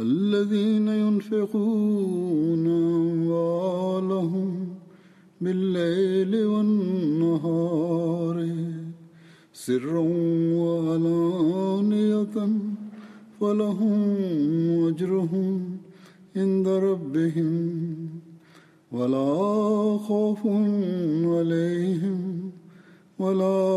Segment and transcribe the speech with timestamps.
[0.00, 2.66] الذين ينفقون
[3.12, 4.68] أموالهم
[5.40, 8.36] بالليل والنهار
[9.52, 10.08] سرا
[10.56, 12.48] وعلانية
[13.40, 14.02] فلهم
[14.88, 15.78] أجرهم
[16.36, 18.08] عند ربهم
[18.92, 20.46] ولا خوف
[21.26, 22.50] عليهم
[23.18, 23.76] ولا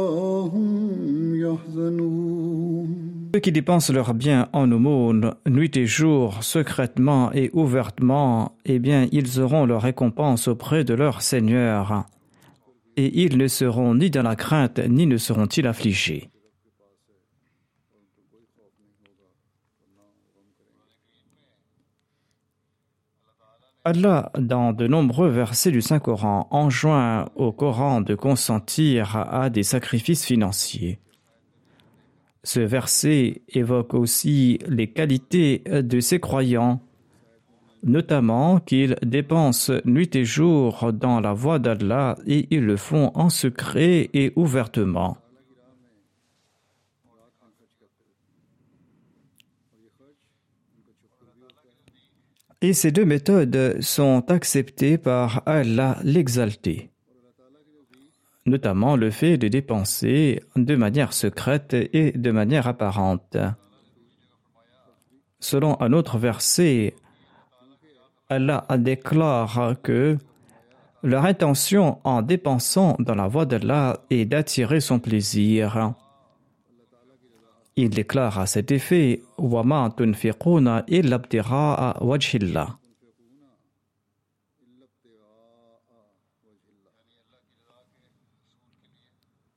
[0.53, 3.04] هم يحزنون
[3.35, 9.09] Ceux qui dépensent leurs biens en aumône, nuit et jour, secrètement et ouvertement, eh bien,
[9.11, 12.05] ils auront leur récompense auprès de leur Seigneur.
[12.95, 16.29] Et ils ne seront ni dans la crainte, ni ne seront-ils affligés.
[23.83, 30.23] Allah, dans de nombreux versets du Saint-Coran, enjoint au Coran de consentir à des sacrifices
[30.23, 31.01] financiers.
[32.45, 36.79] Ce verset évoque aussi les qualités de ces croyants,
[37.83, 43.31] notamment qu'ils dépensent nuit et jour dans la voie d'Allah et ils le font en
[43.31, 45.17] secret et ouvertement.
[52.61, 56.91] Et ces deux méthodes sont acceptées par Allah l'exalté
[58.45, 63.37] notamment le fait de dépenser de manière secrète et de manière apparente.
[65.39, 66.95] Selon un autre verset,
[68.29, 70.17] Allah déclare que
[71.03, 75.93] leur intention en dépensant dans la voie d'Allah est d'attirer son plaisir.
[77.75, 81.21] Il déclare à cet effet Wama tunfiquna illa
[82.01, 82.79] wajhillah.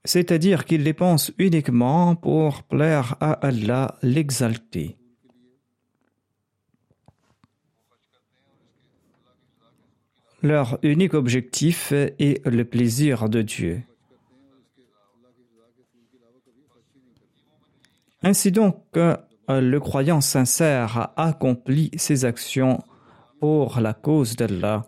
[0.09, 4.97] c'est-à-dire qu'ils dépensent uniquement pour plaire à Allah l'exalter.
[10.43, 13.83] Leur unique objectif est le plaisir de Dieu.
[18.23, 19.15] Ainsi donc, euh,
[19.51, 22.79] le croyant sincère accomplit ses actions
[23.41, 24.87] pour la cause d'Allah.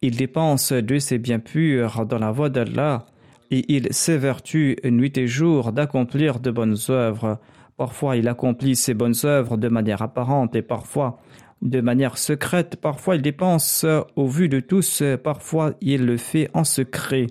[0.00, 3.04] Il dépense de ses biens purs dans la voie d'Allah
[3.50, 7.38] et il s'évertue nuit et jour d'accomplir de bonnes œuvres.
[7.76, 11.18] Parfois il accomplit ses bonnes œuvres de manière apparente et parfois
[11.62, 12.76] de manière secrète.
[12.76, 13.84] Parfois il dépense
[14.16, 17.26] au vu de tous, parfois il le fait en secret.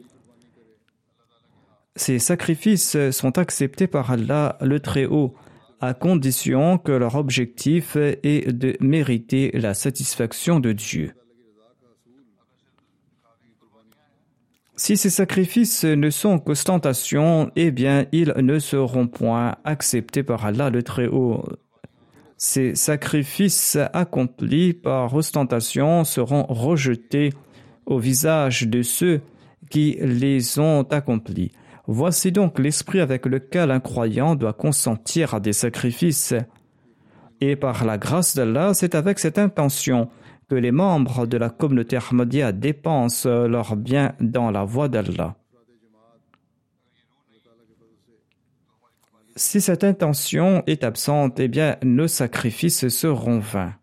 [1.95, 5.33] Ces sacrifices sont acceptés par Allah le Très-Haut
[5.81, 11.13] à condition que leur objectif est de mériter la satisfaction de Dieu.
[14.79, 20.69] Si ces sacrifices ne sont qu'ostentations, eh bien, ils ne seront point acceptés par Allah
[20.69, 21.43] le Très-Haut.
[22.37, 27.33] Ces sacrifices accomplis par ostentation seront rejetés
[27.85, 29.19] au visage de ceux
[29.69, 31.51] qui les ont accomplis.
[31.85, 36.35] Voici donc l'esprit avec lequel un croyant doit consentir à des sacrifices.
[37.41, 40.07] Et par la grâce d'Allah, c'est avec cette intention
[40.49, 45.35] que les membres de la communauté Ahmadiyya dépensent leurs biens dans la voie d'Allah.
[49.35, 53.73] Si cette intention est absente, eh bien, nos sacrifices seront vains.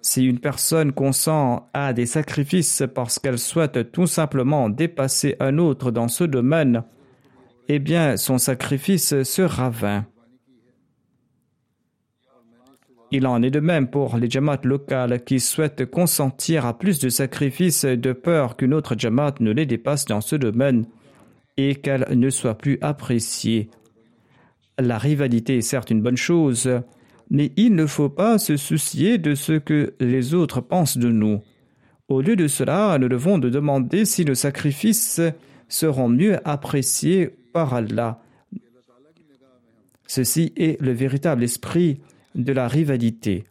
[0.00, 5.90] Si une personne consent à des sacrifices parce qu'elle souhaite tout simplement dépasser un autre
[5.90, 6.84] dans ce domaine,
[7.68, 10.06] eh bien son sacrifice sera vain.
[13.16, 17.08] Il en est de même pour les Jamaat locales qui souhaitent consentir à plus de
[17.08, 20.84] sacrifices de peur qu'une autre Jamaat ne les dépasse dans ce domaine
[21.56, 23.70] et qu'elle ne soit plus appréciée.
[24.80, 26.68] La rivalité est certes une bonne chose,
[27.30, 31.40] mais il ne faut pas se soucier de ce que les autres pensent de nous.
[32.08, 35.20] Au lieu de cela, nous devons de demander si nos sacrifices
[35.68, 38.20] seront mieux appréciés par Allah.
[40.08, 42.00] Ceci est le véritable esprit
[42.34, 43.44] de la rivalité.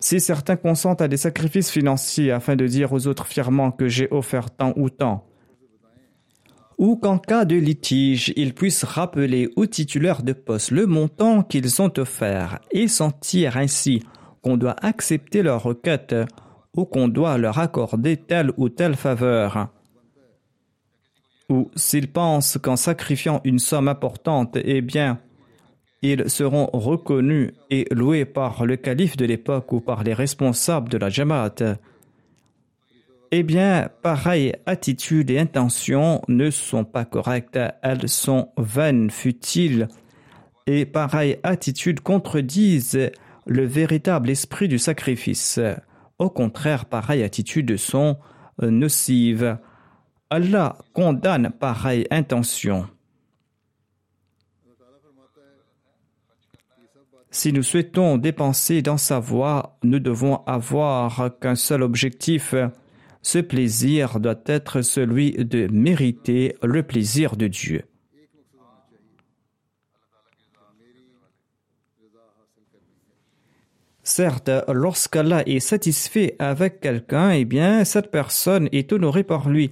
[0.00, 4.08] Si certains consentent à des sacrifices financiers afin de dire aux autres fièrement que j'ai
[4.12, 5.26] offert tant ou tant,
[6.78, 11.82] ou qu'en cas de litige, ils puissent rappeler aux titulaires de poste le montant qu'ils
[11.82, 14.04] ont offert et sentir ainsi
[14.42, 16.14] qu'on doit accepter leur requête
[16.76, 19.68] ou qu'on doit leur accorder telle ou telle faveur.
[21.48, 25.18] Ou s'ils pensent qu'en sacrifiant une somme importante, eh bien,
[26.02, 30.98] ils seront reconnus et loués par le calife de l'époque ou par les responsables de
[30.98, 31.76] la Jamaat,
[33.30, 39.88] eh bien, pareilles attitudes et intentions ne sont pas correctes, elles sont vaines, futiles,
[40.66, 43.10] et pareilles attitudes contredisent
[43.46, 45.60] le véritable esprit du sacrifice.
[46.18, 48.16] Au contraire, pareilles attitudes sont
[48.60, 49.58] nocives.
[50.30, 52.86] Allah condamne pareille intention.
[57.30, 62.54] Si nous souhaitons dépenser dans sa voie, nous devons avoir qu'un seul objectif,
[63.22, 67.82] ce plaisir doit être celui de mériter le plaisir de Dieu.
[74.02, 79.70] Certes, lorsqu'Allah est satisfait avec quelqu'un, eh bien, cette personne est honorée par lui.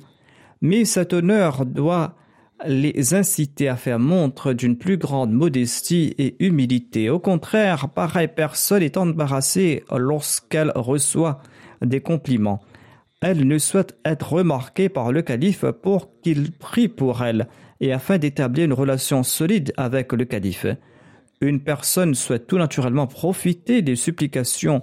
[0.60, 2.14] Mais cet honneur doit
[2.64, 7.10] les inciter à faire montre d'une plus grande modestie et humilité.
[7.10, 11.42] Au contraire, pareille personne est embarrassée lorsqu'elle reçoit
[11.82, 12.62] des compliments
[13.20, 17.48] elle ne souhaite être remarquée par le calife pour qu'il prie pour elle
[17.80, 20.66] et afin d'établir une relation solide avec le calife.
[21.40, 24.82] Une personne souhaite tout naturellement profiter des supplications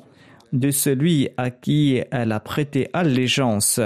[0.51, 3.79] de celui à qui elle a prêté allégeance.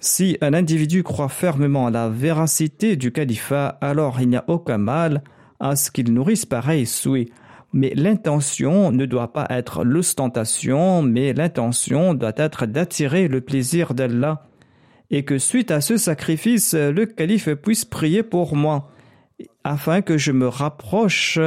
[0.00, 4.78] Si un individu croit fermement à la véracité du califat, alors il n'y a aucun
[4.78, 5.24] mal
[5.58, 7.30] à ce qu'il nourrisse pareil souhait.
[7.72, 14.46] Mais l'intention ne doit pas être l'ostentation, mais l'intention doit être d'attirer le plaisir d'Allah,
[15.10, 18.92] et que suite à ce sacrifice, le calife puisse prier pour moi,
[19.64, 21.40] afin que je me rapproche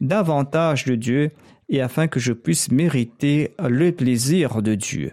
[0.00, 1.30] davantage de Dieu
[1.68, 5.12] et afin que je puisse mériter le plaisir de Dieu.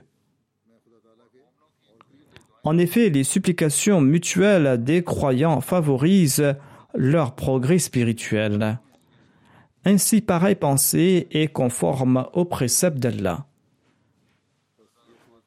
[2.69, 6.55] En effet, les supplications mutuelles des croyants favorisent
[6.93, 8.77] leur progrès spirituel.
[9.85, 13.47] Ainsi, pareille pensée est conforme au précepte d'Allah.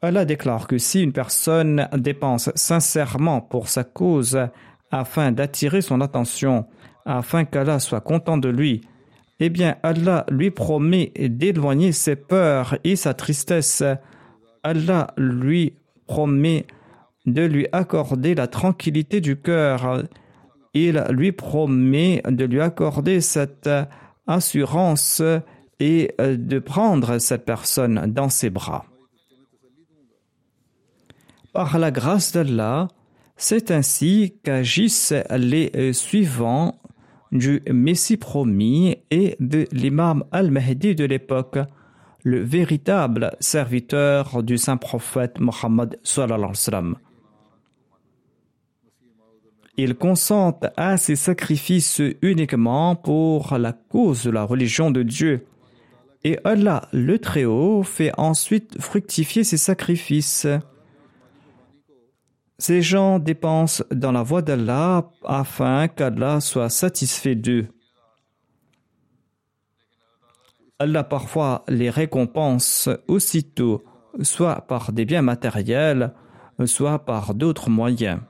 [0.00, 4.36] Allah déclare que si une personne dépense sincèrement pour sa cause
[4.90, 6.66] afin d'attirer son attention,
[7.06, 8.80] afin qu'Allah soit content de lui,
[9.38, 13.84] eh bien Allah lui promet d'éloigner ses peurs et sa tristesse.
[14.64, 15.76] Allah lui
[16.08, 16.67] promet
[17.26, 20.05] de lui accorder la tranquillité du cœur.
[20.74, 23.70] Il lui promet de lui accorder cette
[24.26, 25.22] assurance
[25.79, 28.84] et de prendre cette personne dans ses bras.
[31.52, 32.88] Par la grâce d'Allah,
[33.36, 36.81] c'est ainsi qu'agissent les suivants
[37.32, 41.58] du Messie promis et de l'imam al-Mahdi de l'époque,
[42.24, 46.94] le véritable serviteur du saint prophète Mohammed sallallahu.
[49.79, 55.46] Ils consentent à ces sacrifices uniquement pour la cause de la religion de Dieu.
[56.24, 60.46] Et Allah, le Très-Haut, fait ensuite fructifier ces sacrifices.
[62.58, 67.67] Ces gens dépensent dans la voie d'Allah afin qu'Allah soit satisfait d'eux.
[70.79, 73.82] Allah parfois les récompense aussitôt,
[74.20, 76.12] soit par des biens matériels,
[76.67, 78.20] soit par d'autres moyens.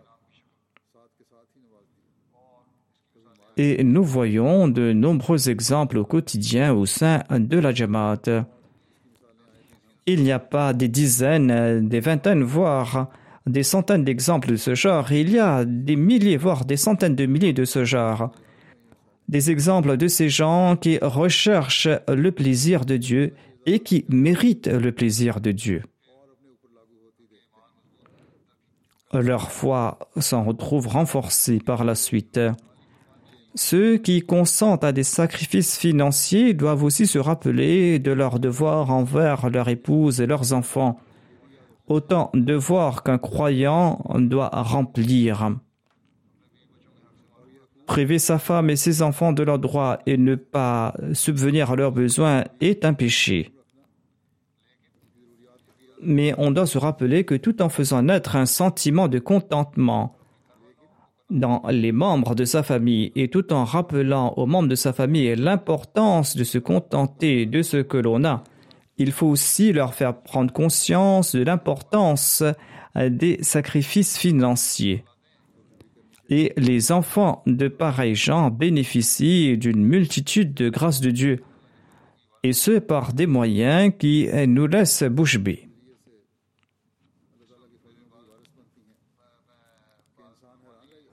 [3.56, 8.46] Et nous voyons de nombreux exemples au quotidien au sein de la Jamaat.
[10.06, 13.08] Il n'y a pas des dizaines, des vingtaines, voire
[13.46, 15.12] des centaines d'exemples de ce genre.
[15.12, 18.30] Il y a des milliers, voire des centaines de milliers de ce genre.
[19.28, 23.32] des exemples de ces gens qui recherchent le plaisir de Dieu
[23.64, 25.82] et qui méritent le plaisir de Dieu.
[29.12, 32.40] Leur foi s'en retrouve renforcée par la suite.
[33.54, 39.50] Ceux qui consentent à des sacrifices financiers doivent aussi se rappeler de leurs devoirs envers
[39.50, 40.98] leur épouse et leurs enfants,
[41.86, 45.54] autant de devoirs qu'un croyant doit remplir.
[47.84, 51.92] Priver sa femme et ses enfants de leurs droits et ne pas subvenir à leurs
[51.92, 53.50] besoins est un péché.
[56.00, 60.16] Mais on doit se rappeler que tout en faisant naître un sentiment de contentement
[61.32, 65.34] dans les membres de sa famille et tout en rappelant aux membres de sa famille
[65.36, 68.44] l'importance de se contenter de ce que l'on a,
[68.98, 72.44] il faut aussi leur faire prendre conscience de l'importance
[72.94, 75.04] des sacrifices financiers
[76.32, 81.42] et les enfants de pareils gens bénéficient d'une multitude de grâces de Dieu,
[82.42, 85.68] et ce par des moyens qui nous laissent bouche bée.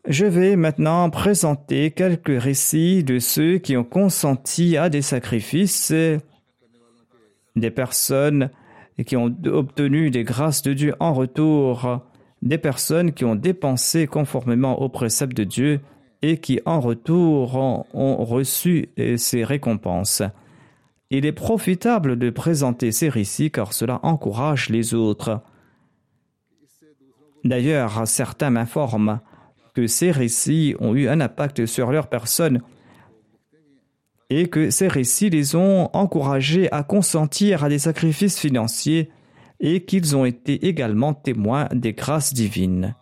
[0.09, 5.93] Je vais maintenant présenter quelques récits de ceux qui ont consenti à des sacrifices,
[7.55, 8.49] des personnes
[9.05, 12.01] qui ont obtenu des grâces de Dieu en retour
[12.41, 15.79] des personnes qui ont dépensé conformément aux préceptes de Dieu
[16.23, 17.55] et qui en retour
[17.93, 20.23] ont, reçu ces récompenses.
[21.11, 25.39] Il est profitable de présenter ces récits car cela encourage les autres.
[27.43, 29.19] D'ailleurs, certains m'informent
[29.79, 32.59] que ces récits ont eu un impact sur leur personne
[34.29, 39.09] et que ces récits les ont encouragés à consentir à des sacrifices financiers
[39.61, 42.93] et qu'ils ont été également témoins des grâces divines.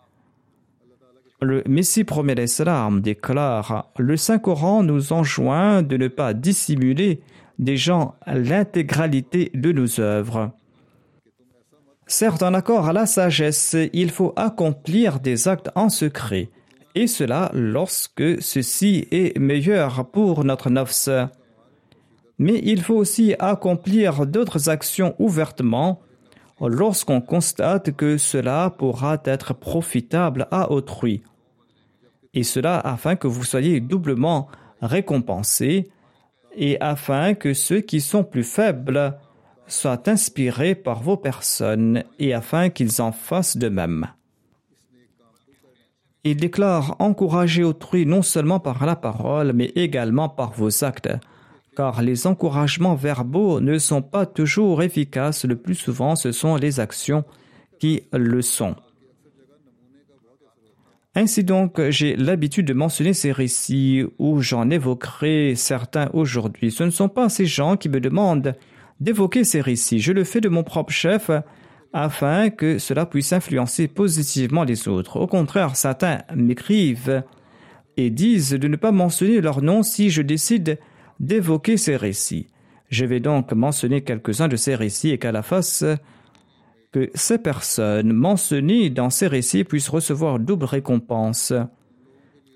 [1.40, 7.22] Le Messie premier l'Islam déclare Le Saint-Coran nous enjoint de ne pas dissimuler
[7.58, 10.52] des gens l'intégralité de nos œuvres.
[12.06, 16.50] Certes, en accord à la sagesse, il faut accomplir des actes en secret,
[16.98, 21.08] et cela lorsque ceci est meilleur pour notre nafs.
[22.38, 26.00] Mais il faut aussi accomplir d'autres actions ouvertement
[26.60, 31.22] lorsqu'on constate que cela pourra être profitable à autrui.
[32.34, 34.48] Et cela afin que vous soyez doublement
[34.82, 35.88] récompensés
[36.56, 39.16] et afin que ceux qui sont plus faibles
[39.68, 44.08] soient inspirés par vos personnes et afin qu'ils en fassent de même.
[46.24, 51.08] Il déclare encourager autrui non seulement par la parole, mais également par vos actes
[51.78, 56.80] car les encouragements verbaux ne sont pas toujours efficaces, le plus souvent ce sont les
[56.80, 57.22] actions
[57.78, 58.74] qui le sont.
[61.14, 66.72] Ainsi donc, j'ai l'habitude de mentionner ces récits où j'en évoquerai certains aujourd'hui.
[66.72, 68.56] Ce ne sont pas ces gens qui me demandent
[68.98, 70.00] d'évoquer ces récits.
[70.00, 71.30] Je le fais de mon propre chef
[71.92, 75.18] afin que cela puisse influencer positivement les autres.
[75.18, 77.22] Au contraire, certains m'écrivent
[77.96, 80.78] et disent de ne pas mentionner leur nom si je décide
[81.20, 82.46] d'évoquer ces récits.
[82.90, 85.84] Je vais donc mentionner quelques-uns de ces récits et qu'à la face
[86.92, 91.52] que ces personnes mentionnées dans ces récits puissent recevoir double récompense.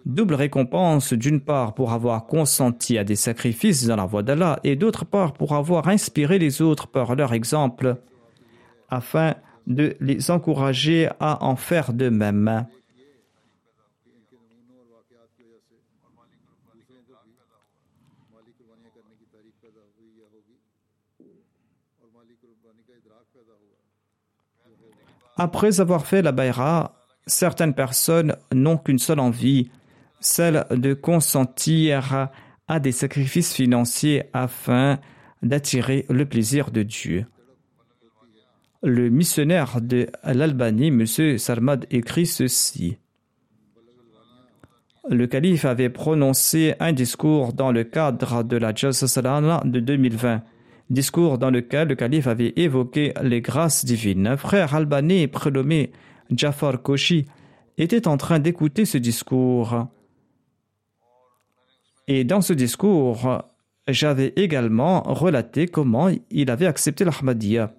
[0.07, 4.75] Double récompense d'une part pour avoir consenti à des sacrifices dans la voie d'Allah et
[4.75, 7.97] d'autre part pour avoir inspiré les autres par leur exemple
[8.93, 9.35] afin
[9.67, 12.67] de les encourager à en faire de même.
[25.39, 26.95] Après avoir fait la baïra,
[27.27, 29.71] certaines personnes n'ont qu'une seule envie,
[30.21, 32.29] celle de consentir
[32.69, 34.99] à des sacrifices financiers afin
[35.43, 37.27] d'attirer le plaisir de Dieu.
[38.83, 41.07] Le missionnaire de l'Albanie, M.
[41.39, 42.97] Sarmad, écrit ceci.
[45.09, 49.07] Le calife avait prononcé un discours dans le cadre de la Jalsa
[49.65, 50.43] de 2020
[50.91, 54.27] discours dans lequel le calife avait évoqué les grâces divines.
[54.27, 55.93] Un frère albanais prénommé
[56.31, 57.27] Jafar Koshi
[57.79, 59.87] était en train d'écouter ce discours.
[62.09, 63.43] Et dans ce discours,
[63.89, 67.73] j'avais également relaté comment il avait accepté l'Ahmadiyya.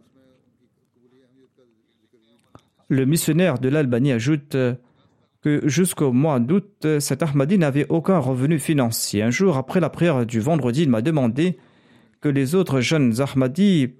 [2.93, 4.55] Le missionnaire de l'Albanie ajoute
[5.41, 9.23] que jusqu'au mois d'août, cet Ahmadi n'avait aucun revenu financier.
[9.23, 11.57] Un jour après la prière du vendredi, il m'a demandé
[12.21, 13.95] que les autres jeunes Ahmadis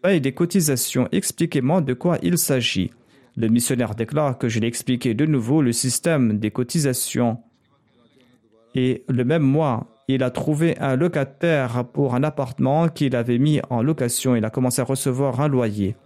[0.00, 1.08] payent des cotisations.
[1.12, 2.90] Expliquez-moi de quoi il s'agit.
[3.36, 7.42] Le missionnaire déclare que je l'ai expliqué de nouveau le système des cotisations.
[8.74, 13.60] Et le même mois, il a trouvé un locataire pour un appartement qu'il avait mis
[13.68, 14.36] en location.
[14.36, 15.96] Il a commencé à recevoir un loyer.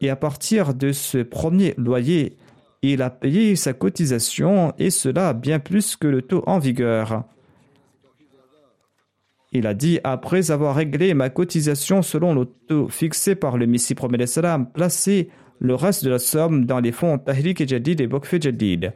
[0.00, 2.36] Et à partir de ce premier loyer,
[2.82, 7.24] il a payé sa cotisation et cela bien plus que le taux en vigueur.
[9.52, 13.94] Il a dit Après avoir réglé ma cotisation selon le taux fixé par le Messie
[13.94, 18.06] promet salam, placez le reste de la somme dans les fonds Tahrik et Jadid et
[18.06, 18.92] Bokfe Jadid.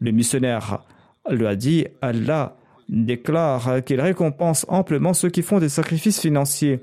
[0.00, 0.84] Le missionnaire
[1.28, 2.56] lui a dit Allah
[2.88, 6.80] déclare qu'il récompense amplement ceux qui font des sacrifices financiers.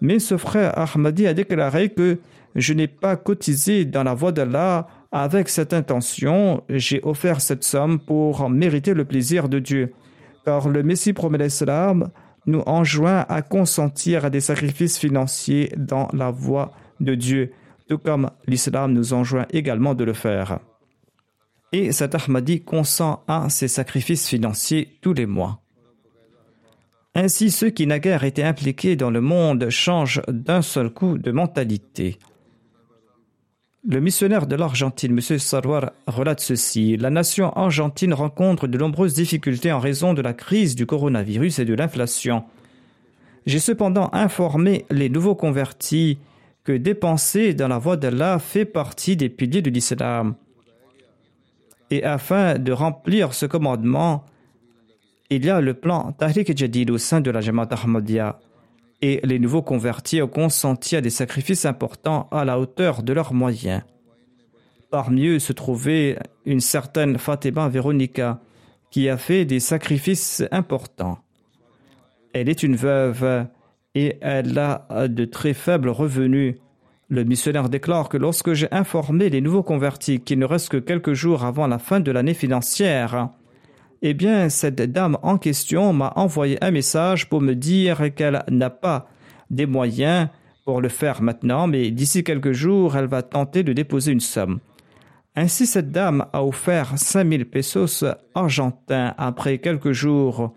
[0.00, 2.18] Mais ce frère Ahmadi a déclaré que
[2.58, 7.98] je n'ai pas cotisé dans la voie d'Allah avec cette intention, j'ai offert cette somme
[7.98, 9.94] pour mériter le plaisir de Dieu.
[10.44, 12.10] Car le Messie promet l'Islam
[12.46, 17.52] nous enjoint à consentir à des sacrifices financiers dans la voie de Dieu,
[17.88, 20.58] tout comme l'islam nous enjoint également de le faire.
[21.72, 25.60] Et cet Ahmadi consent à ces sacrifices financiers tous les mois.
[27.14, 32.18] Ainsi, ceux qui naguère étaient impliqués dans le monde changent d'un seul coup de mentalité.
[33.86, 35.38] Le missionnaire de l'Argentine, M.
[35.38, 36.96] Sarwar, relate ceci.
[36.96, 41.64] La nation argentine rencontre de nombreuses difficultés en raison de la crise du coronavirus et
[41.64, 42.44] de l'inflation.
[43.46, 46.18] J'ai cependant informé les nouveaux convertis
[46.64, 50.34] que dépenser dans la voie d'Allah fait partie des piliers de l'islam.
[51.90, 54.24] Et afin de remplir ce commandement,
[55.30, 58.40] il y a le plan Tahrik Jadid au sein de la Jamaat Ahmadiyya
[59.00, 63.32] et les nouveaux convertis ont consenti à des sacrifices importants à la hauteur de leurs
[63.32, 63.82] moyens.
[64.90, 68.40] Parmi eux se trouvait une certaine Fatima Veronica
[68.90, 71.18] qui a fait des sacrifices importants.
[72.32, 73.46] Elle est une veuve
[73.94, 76.56] et elle a de très faibles revenus.
[77.08, 81.14] Le missionnaire déclare que lorsque j'ai informé les nouveaux convertis qu'il ne reste que quelques
[81.14, 83.30] jours avant la fin de l'année financière,
[84.02, 88.70] eh bien, cette dame en question m'a envoyé un message pour me dire qu'elle n'a
[88.70, 89.08] pas
[89.50, 90.28] des moyens
[90.64, 94.60] pour le faire maintenant, mais d'ici quelques jours, elle va tenter de déposer une somme.
[95.34, 100.52] Ainsi, cette dame a offert 5000 pesos argentins après quelques jours,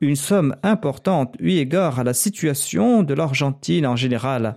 [0.00, 4.56] une somme importante eu égard à la situation de l'Argentine en général,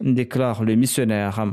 [0.00, 1.44] déclare le missionnaire.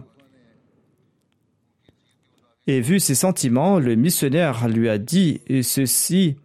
[2.65, 6.37] Et vu ses sentiments, le missionnaire lui a dit ceci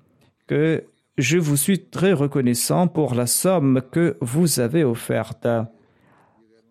[0.48, 0.84] que
[1.16, 5.46] je vous suis très reconnaissant pour la somme que vous avez offerte.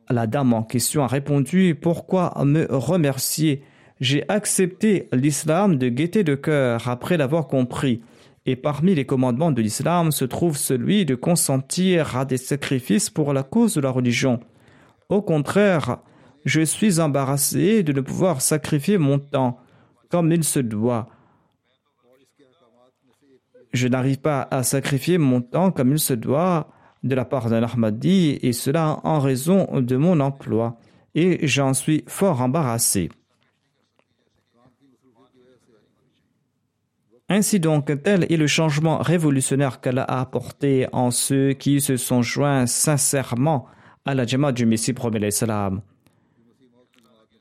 [0.10, 3.64] La dame en question a répondu Pourquoi me remercier?
[4.00, 8.02] J'ai accepté l'islam de gaieté de cœur après l'avoir compris.
[8.46, 13.34] Et parmi les commandements de l'islam se trouve celui de consentir à des sacrifices pour
[13.34, 14.40] la cause de la religion.
[15.10, 16.00] Au contraire,
[16.48, 19.60] je suis embarrassé de ne pouvoir sacrifier mon temps
[20.10, 21.10] comme il se doit.
[23.74, 26.70] Je n'arrive pas à sacrifier mon temps comme il se doit
[27.04, 30.78] de la part d'un Ahmadi et cela en raison de mon emploi
[31.16, 33.10] et j'en suis fort embarrassé.
[37.28, 42.22] Ainsi donc, tel est le changement révolutionnaire qu'Allah a apporté en ceux qui se sont
[42.22, 43.66] joints sincèrement
[44.06, 44.96] à la Jamaat du Messie
[45.32, 45.82] salam.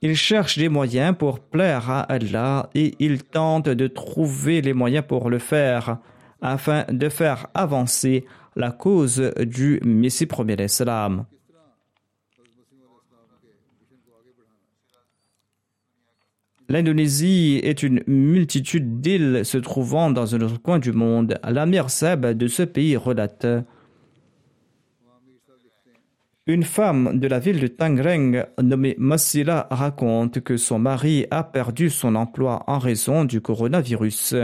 [0.08, 5.04] Il cherche des moyens pour plaire à Allah et il tente de trouver les moyens
[5.04, 5.98] pour le faire
[6.40, 11.24] afin de faire avancer la cause du Messie premier Islam.
[16.68, 21.36] L'Indonésie est une multitude d'îles se trouvant dans un autre coin du monde.
[21.42, 23.44] L'Amir Seb de ce pays relate
[26.46, 31.90] une femme de la ville de Tangreng nommée Masila raconte que son mari a perdu
[31.90, 34.36] son emploi en raison du coronavirus.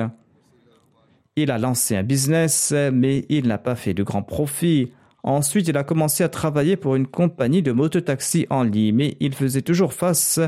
[1.36, 4.90] Il a lancé un business, mais il n'a pas fait de grand profit.
[5.22, 9.34] Ensuite, il a commencé à travailler pour une compagnie de mototaxi en ligne, mais il
[9.34, 10.40] faisait toujours face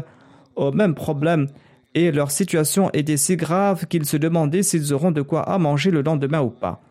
[0.56, 1.46] au même problème
[1.94, 5.92] et leur situation était si grave qu'ils se demandaient s'ils auront de quoi à manger
[5.92, 6.82] le lendemain ou pas.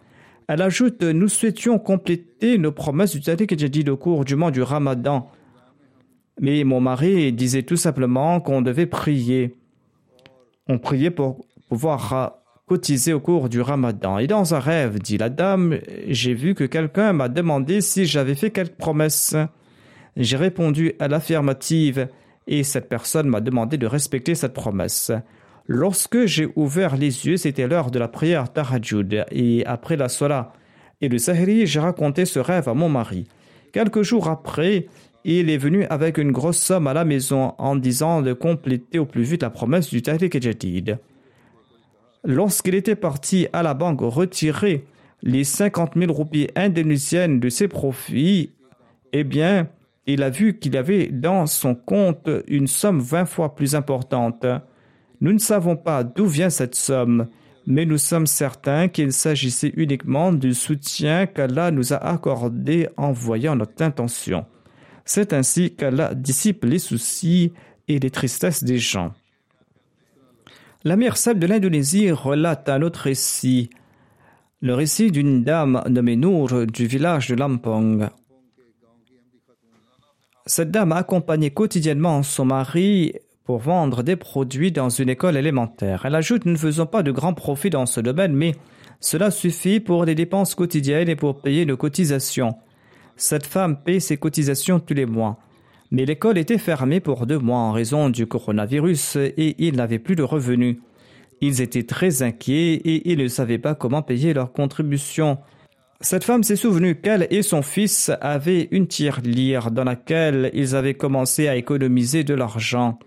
[0.47, 4.51] Elle ajoute Nous souhaitions compléter nos promesses du que j'ai dit au cours du mois
[4.51, 5.29] du Ramadan.
[6.39, 9.55] Mais mon mari disait tout simplement qu'on devait prier.
[10.67, 14.17] On priait pour pouvoir cotiser au cours du Ramadan.
[14.17, 18.35] Et dans un rêve, dit la dame, j'ai vu que quelqu'un m'a demandé si j'avais
[18.35, 19.35] fait quelque promesse.
[20.15, 22.07] J'ai répondu à l'affirmative
[22.47, 25.11] et cette personne m'a demandé de respecter cette promesse.
[25.67, 30.51] Lorsque j'ai ouvert les yeux, c'était l'heure de la prière Tahajjud et après la Salah
[30.99, 33.27] et le Sahri, j'ai raconté ce rêve à mon mari.
[33.71, 34.87] Quelques jours après,
[35.25, 39.05] il est venu avec une grosse somme à la maison en disant de compléter au
[39.05, 40.99] plus vite la promesse du Tahrik Jadid.
[42.25, 44.85] Lorsqu'il était parti à la banque retirer
[45.21, 48.51] les 50 000 roupies indonésiennes de ses profits,
[49.13, 49.67] eh bien,
[50.07, 54.45] il a vu qu'il avait dans son compte une somme 20 fois plus importante.
[55.23, 57.27] Nous ne savons pas d'où vient cette somme,
[57.65, 63.55] mais nous sommes certains qu'il s'agissait uniquement du soutien qu'Allah nous a accordé en voyant
[63.55, 64.45] notre intention.
[65.05, 67.53] C'est ainsi qu'Allah dissipe les soucis
[67.87, 69.13] et les tristesses des gens.
[70.83, 73.69] La mère Sab de l'Indonésie relate un autre récit,
[74.59, 78.09] le récit d'une dame nommée Nour du village de Lampong.
[80.45, 86.03] Cette dame accompagnait quotidiennement son mari pour vendre des produits dans une école élémentaire.
[86.05, 88.53] Elle ajoute Nous ne faisons pas de grands profits dans ce domaine, mais
[88.99, 92.55] cela suffit pour les dépenses quotidiennes et pour payer nos cotisations.
[93.17, 95.39] Cette femme paie ses cotisations tous les mois.
[95.91, 100.15] Mais l'école était fermée pour deux mois en raison du coronavirus et ils n'avaient plus
[100.15, 100.77] de revenus.
[101.41, 105.37] Ils étaient très inquiets et ils ne savaient pas comment payer leurs contributions.
[105.99, 110.95] Cette femme s'est souvenue qu'elle et son fils avaient une tirelire dans laquelle ils avaient
[110.95, 112.97] commencé à économiser de l'argent.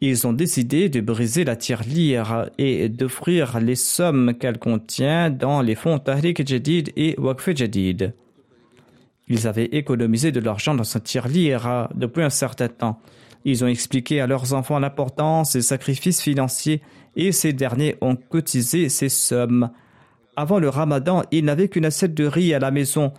[0.00, 5.74] Ils ont décidé de briser la tirelire et d'offrir les sommes qu'elle contient dans les
[5.74, 8.14] fonds Tahrik Jadid et Waqf Jadid.
[9.28, 13.00] Ils avaient économisé de l'argent dans cette tirelire depuis un certain temps.
[13.44, 16.80] Ils ont expliqué à leurs enfants l'importance des sacrifices financiers
[17.16, 19.70] et ces derniers ont cotisé ces sommes
[20.40, 23.12] avant le ramadan, il n'avait qu'une assiette de riz à la maison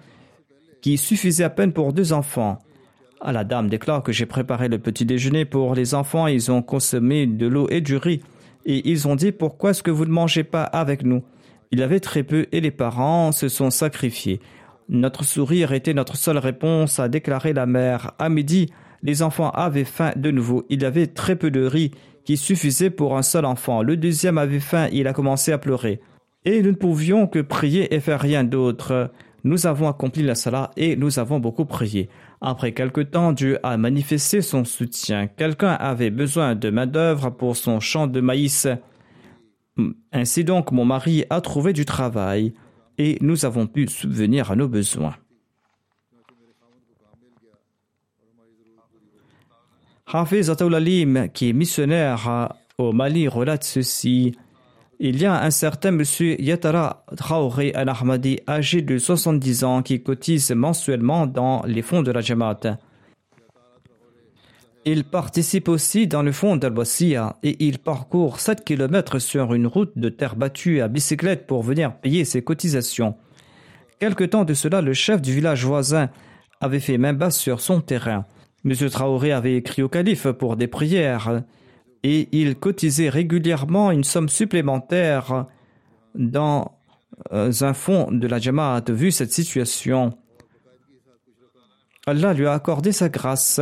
[0.81, 2.59] qui suffisait à peine pour deux enfants.
[3.23, 7.27] La dame déclare que j'ai préparé le petit déjeuner pour les enfants, ils ont consommé
[7.27, 8.21] de l'eau et du riz.
[8.65, 11.23] Et ils ont dit pourquoi est-ce que vous ne mangez pas avec nous?
[11.71, 14.39] Il y avait très peu et les parents se sont sacrifiés.
[14.89, 18.11] Notre sourire était notre seule réponse, a déclaré la mère.
[18.19, 18.71] À midi,
[19.03, 20.65] les enfants avaient faim de nouveau.
[20.69, 21.91] Il y avait très peu de riz
[22.25, 23.83] qui suffisait pour un seul enfant.
[23.83, 26.01] Le deuxième avait faim, il a commencé à pleurer
[26.45, 29.11] et nous ne pouvions que prier et faire rien d'autre.
[29.43, 32.09] Nous avons accompli la salat et nous avons beaucoup prié.
[32.43, 35.27] Après quelque temps, Dieu a manifesté son soutien.
[35.27, 38.67] Quelqu'un avait besoin de main-d'œuvre pour son champ de maïs.
[40.11, 42.53] Ainsi donc, mon mari a trouvé du travail
[42.97, 45.15] et nous avons pu subvenir à nos besoins.
[50.07, 54.35] Hafiz Ataulalim, qui est missionnaire au Mali, relate ceci
[55.03, 60.51] il y a un certain monsieur Yatara Traoré Al-Ahmadi, âgé de 70 ans, qui cotise
[60.51, 62.77] mensuellement dans les fonds de la Jamaat.
[64.85, 66.75] Il participe aussi dans le fonds dal
[67.41, 71.95] et il parcourt 7 km sur une route de terre battue à bicyclette pour venir
[71.95, 73.15] payer ses cotisations.
[73.99, 76.11] Quelque temps de cela, le chef du village voisin
[76.59, 78.25] avait fait main basse sur son terrain.
[78.63, 81.41] Monsieur Traoré avait écrit au calife pour des prières
[82.03, 85.45] et il cotisait régulièrement une somme supplémentaire
[86.15, 86.71] dans
[87.31, 88.83] euh, un fonds de la Jamaat.
[88.89, 90.17] Vu cette situation,
[92.07, 93.59] Allah lui a accordé sa grâce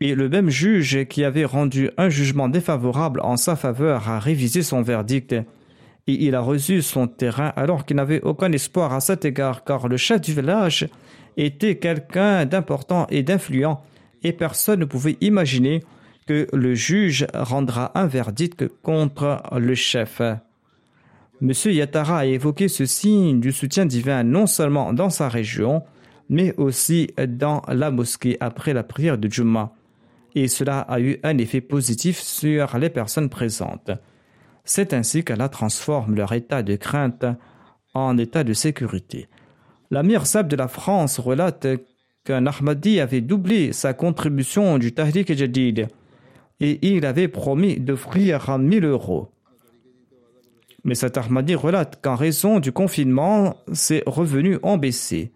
[0.00, 4.62] et le même juge qui avait rendu un jugement défavorable en sa faveur a révisé
[4.62, 5.44] son verdict et
[6.06, 9.96] il a reçu son terrain alors qu'il n'avait aucun espoir à cet égard car le
[9.96, 10.88] chef du village
[11.36, 13.78] était quelqu'un d'important et d'influent
[14.22, 15.82] et personne ne pouvait imaginer
[16.26, 20.22] que le juge rendra un verdict contre le chef.
[21.40, 25.82] Monsieur Yatara a évoqué ce signe du soutien divin non seulement dans sa région,
[26.28, 29.72] mais aussi dans la mosquée après la prière de Jumma.
[30.34, 33.90] Et cela a eu un effet positif sur les personnes présentes.
[34.64, 37.26] C'est ainsi qu'Allah transforme leur état de crainte
[37.92, 39.28] en état de sécurité.
[39.90, 41.66] La Sab de la France relate
[42.24, 45.88] qu'un Ahmadi avait doublé sa contribution du Tahrik Jadid
[46.60, 49.28] et il avait promis d'offrir 1000 euros.
[50.84, 55.32] Mais cet Ahmadi relate qu'en raison du confinement, ses revenus ont baissé.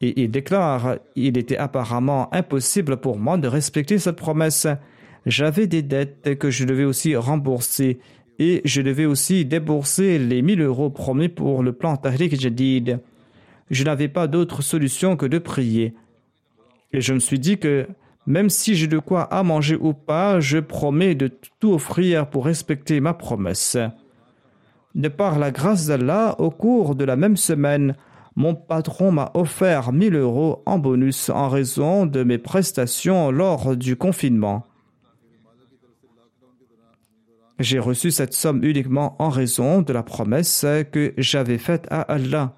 [0.00, 4.66] Et il déclare Il était apparemment impossible pour moi de respecter cette promesse.
[5.26, 8.00] J'avais des dettes que je devais aussi rembourser
[8.38, 12.98] et je devais aussi débourser les 1000 euros promis pour le plan Tahrik Jadid.
[13.70, 15.94] Je n'avais pas d'autre solution que de prier.
[16.92, 17.86] Et je me suis dit que
[18.26, 22.44] même si j'ai de quoi à manger ou pas, je promets de tout offrir pour
[22.44, 23.76] respecter ma promesse.
[24.94, 27.96] De par la grâce d'Allah, au cours de la même semaine,
[28.36, 33.96] mon patron m'a offert 1000 euros en bonus en raison de mes prestations lors du
[33.96, 34.64] confinement.
[37.58, 42.54] J'ai reçu cette somme uniquement en raison de la promesse que j'avais faite à Allah.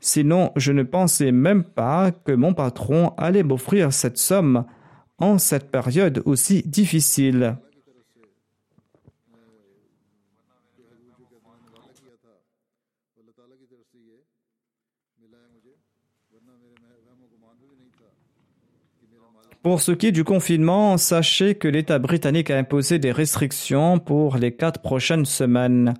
[0.00, 4.64] Sinon, je ne pensais même pas que mon patron allait m'offrir cette somme
[5.20, 7.56] en cette période aussi difficile.
[19.62, 24.38] Pour ce qui est du confinement, sachez que l'État britannique a imposé des restrictions pour
[24.38, 25.92] les quatre prochaines semaines.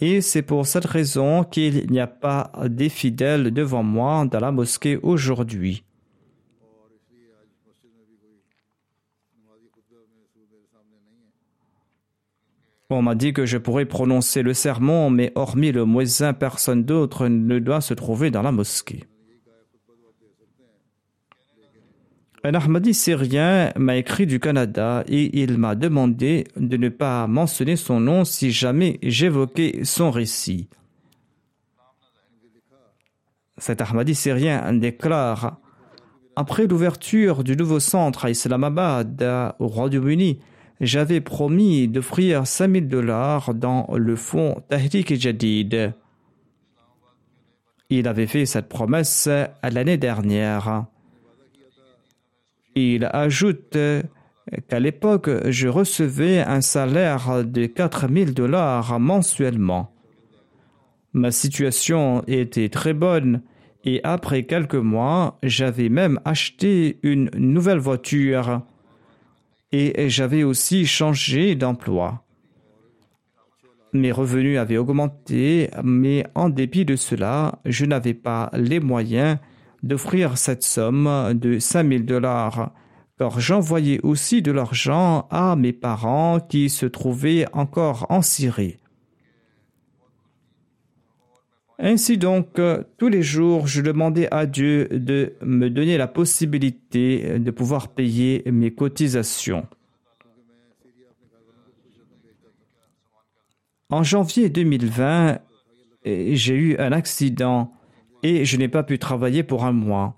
[0.00, 4.50] Et c'est pour cette raison qu'il n'y a pas des fidèles devant moi dans la
[4.50, 5.84] mosquée aujourd'hui.
[12.92, 17.26] On m'a dit que je pourrais prononcer le sermon, mais hormis le muezzin, personne d'autre
[17.26, 19.04] ne doit se trouver dans la mosquée.
[22.44, 27.76] Un Ahmadi syrien m'a écrit du Canada et il m'a demandé de ne pas mentionner
[27.76, 30.68] son nom si jamais j'évoquais son récit.
[33.58, 35.58] Cet Ahmadi syrien déclare
[36.34, 40.40] Après l'ouverture du nouveau centre à Islamabad, au Royaume-Uni,
[40.80, 45.94] j'avais promis d'offrir 5000 dollars dans le fonds Tahrik Jadid.
[47.90, 49.28] Il avait fait cette promesse
[49.62, 50.86] l'année dernière.
[52.74, 53.76] Il ajoute
[54.68, 59.92] qu'à l'époque, je recevais un salaire de 4000 dollars mensuellement.
[61.12, 63.42] Ma situation était très bonne
[63.84, 68.62] et après quelques mois, j'avais même acheté une nouvelle voiture
[69.72, 72.24] et j'avais aussi changé d'emploi.
[73.94, 79.38] Mes revenus avaient augmenté, mais en dépit de cela, je n'avais pas les moyens
[79.82, 82.72] d'offrir cette somme de 5000 dollars,
[83.18, 88.78] car j'envoyais aussi de l'argent à mes parents qui se trouvaient encore en Syrie.
[91.84, 92.60] Ainsi donc,
[92.96, 98.44] tous les jours, je demandais à Dieu de me donner la possibilité de pouvoir payer
[98.46, 99.66] mes cotisations.
[103.90, 105.40] En janvier 2020,
[106.04, 107.72] j'ai eu un accident
[108.22, 110.16] et je n'ai pas pu travailler pour un mois.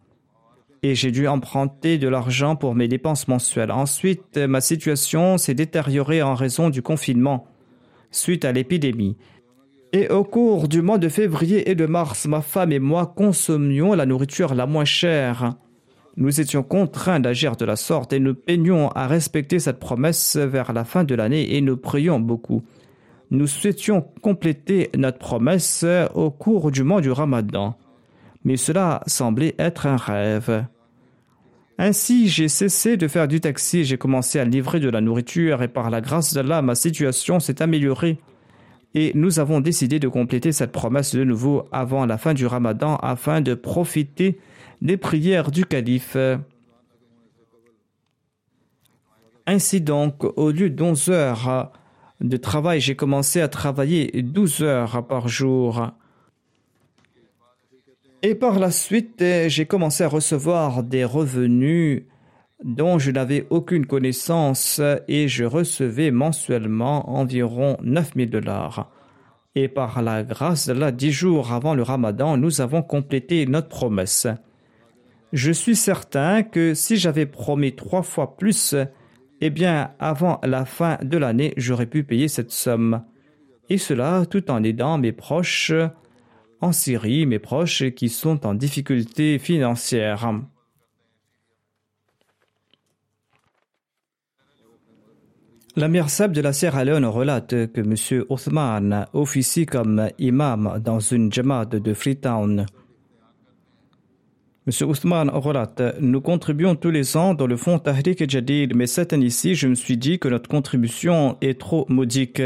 [0.82, 3.70] Et j'ai dû emprunter de l'argent pour mes dépenses mensuelles.
[3.70, 7.48] Ensuite, ma situation s'est détériorée en raison du confinement
[8.10, 9.16] suite à l'épidémie.
[9.94, 13.94] Et au cours du mois de février et de mars, ma femme et moi consommions
[13.94, 15.54] la nourriture la moins chère.
[16.16, 20.72] Nous étions contraints d'agir de la sorte et nous peignions à respecter cette promesse vers
[20.72, 22.64] la fin de l'année et nous prions beaucoup.
[23.30, 27.76] Nous souhaitions compléter notre promesse au cours du mois du Ramadan
[28.44, 30.66] mais cela semblait être un rêve.
[31.78, 35.68] Ainsi, j'ai cessé de faire du taxi, j'ai commencé à livrer de la nourriture et
[35.68, 38.18] par la grâce d'Allah, ma situation s'est améliorée.
[38.94, 42.96] Et nous avons décidé de compléter cette promesse de nouveau avant la fin du ramadan
[42.96, 44.38] afin de profiter
[44.82, 46.16] des prières du calife.
[49.46, 51.72] Ainsi donc, au lieu d'11 heures
[52.20, 55.90] de travail, j'ai commencé à travailler 12 heures par jour.
[58.22, 62.04] Et par la suite, j'ai commencé à recevoir des revenus
[62.62, 68.90] dont je n'avais aucune connaissance et je recevais mensuellement environ 9000 dollars.
[69.56, 74.26] Et par la grâce d'Allah, dix jours avant le ramadan, nous avons complété notre promesse.
[75.32, 78.74] Je suis certain que si j'avais promis trois fois plus,
[79.40, 83.02] eh bien, avant la fin de l'année, j'aurais pu payer cette somme.
[83.68, 85.72] Et cela tout en aidant mes proches
[86.60, 90.32] en Syrie, mes proches qui sont en difficulté financière.
[95.76, 98.24] La mère Sab de la Sierra Leone relate que M.
[98.28, 102.64] Othman officie comme imam dans une jamaat de Freetown.
[104.68, 104.88] M.
[104.88, 109.12] Othman relate Nous contribuons tous les ans dans le fonds Tahrik et Jadid, mais cette
[109.12, 112.40] année-ci, je me suis dit que notre contribution est trop modique.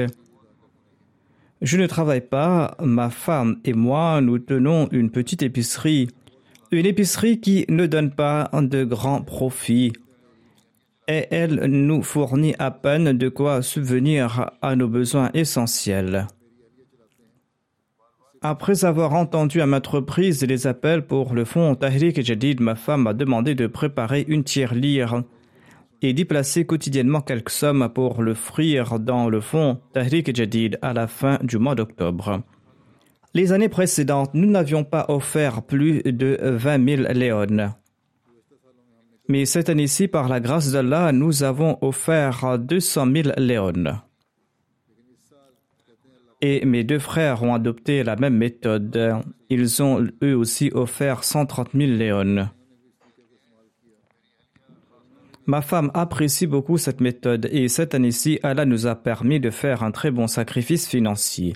[1.60, 6.08] Je ne travaille pas, ma femme et moi, nous tenons une petite épicerie.
[6.70, 9.92] Une épicerie qui ne donne pas de grands profits.
[11.10, 16.26] Et elle nous fournit à peine de quoi subvenir à nos besoins essentiels.
[18.42, 23.02] Après avoir entendu à ma reprises les appels pour le fonds Tahrik Jadid, ma femme
[23.02, 25.22] m'a demandé de préparer une lire
[26.02, 30.92] et d'y placer quotidiennement quelques sommes pour le frire dans le fonds Tahrik Jadid à
[30.92, 32.42] la fin du mois d'octobre.
[33.34, 37.72] Les années précédentes, nous n'avions pas offert plus de 20 000 léones.
[39.28, 44.00] Mais cette année-ci, par la grâce d'Allah, nous avons offert 200 000 léones.
[46.40, 49.22] Et mes deux frères ont adopté la même méthode.
[49.50, 52.50] Ils ont eux aussi offert 130 000 léones.
[55.46, 59.82] Ma femme apprécie beaucoup cette méthode et cette année-ci, Allah nous a permis de faire
[59.82, 61.54] un très bon sacrifice financier.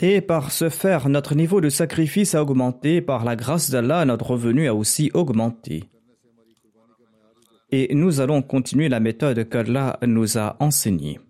[0.00, 4.30] Et par ce faire, notre niveau de sacrifice a augmenté, par la grâce d'Allah, notre
[4.32, 5.84] revenu a aussi augmenté.
[7.70, 11.20] Et nous allons continuer la méthode qu'Allah nous a enseignée.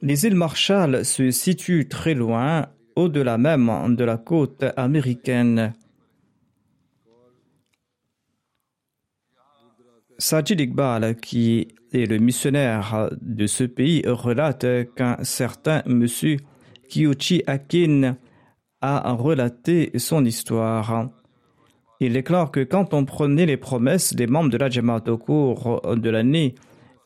[0.00, 5.74] Les îles Marshall se situent très loin, au-delà même de la côte américaine.
[10.18, 16.38] Sajid Iqbal, qui est le missionnaire de ce pays, relate qu'un certain monsieur
[16.88, 18.16] Kiyuchi Akin
[18.80, 21.10] a relaté son histoire.
[22.00, 25.82] Il déclare que quand on prenait les promesses des membres de la Jamaat au cours
[25.96, 26.54] de l'année,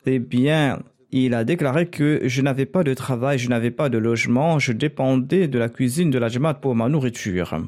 [0.05, 0.79] eh bien,
[1.11, 4.71] il a déclaré que je n'avais pas de travail, je n'avais pas de logement, je
[4.71, 7.59] dépendais de la cuisine de la Jamaat pour ma nourriture.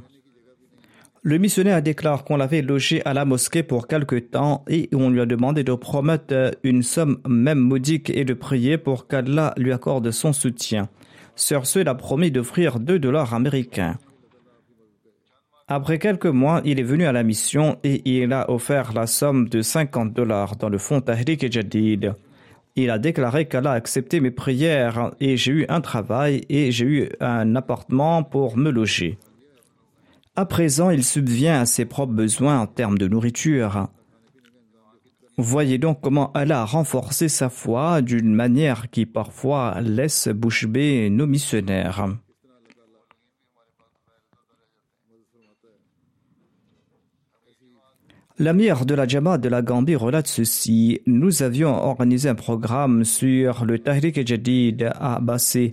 [1.23, 5.21] Le missionnaire déclare qu'on l'avait logé à la mosquée pour quelque temps et on lui
[5.21, 10.11] a demandé de promettre une somme même modique et de prier pour qu'Allah lui accorde
[10.11, 10.89] son soutien.
[11.35, 13.97] Sur ce, a promis d'offrir 2 dollars américains.
[15.67, 19.49] Après quelques mois, il est venu à la mission et il a offert la somme
[19.49, 22.13] de 50 dollars dans le fonds Tahrik et Jadid.
[22.75, 26.85] Il a déclaré qu'Allah a accepté mes prières et j'ai eu un travail et j'ai
[26.85, 29.17] eu un appartement pour me loger.
[30.35, 33.87] À présent, il subvient à ses propres besoins en termes de nourriture.
[35.37, 41.09] Voyez donc comment Allah a renforcé sa foi d'une manière qui parfois laisse bouche bée
[41.09, 42.07] nos missionnaires.
[48.37, 51.01] L'amir de la Jama de la Gambie relate ceci.
[51.05, 55.71] Nous avions organisé un programme sur le Tahrik Jadid à Bassé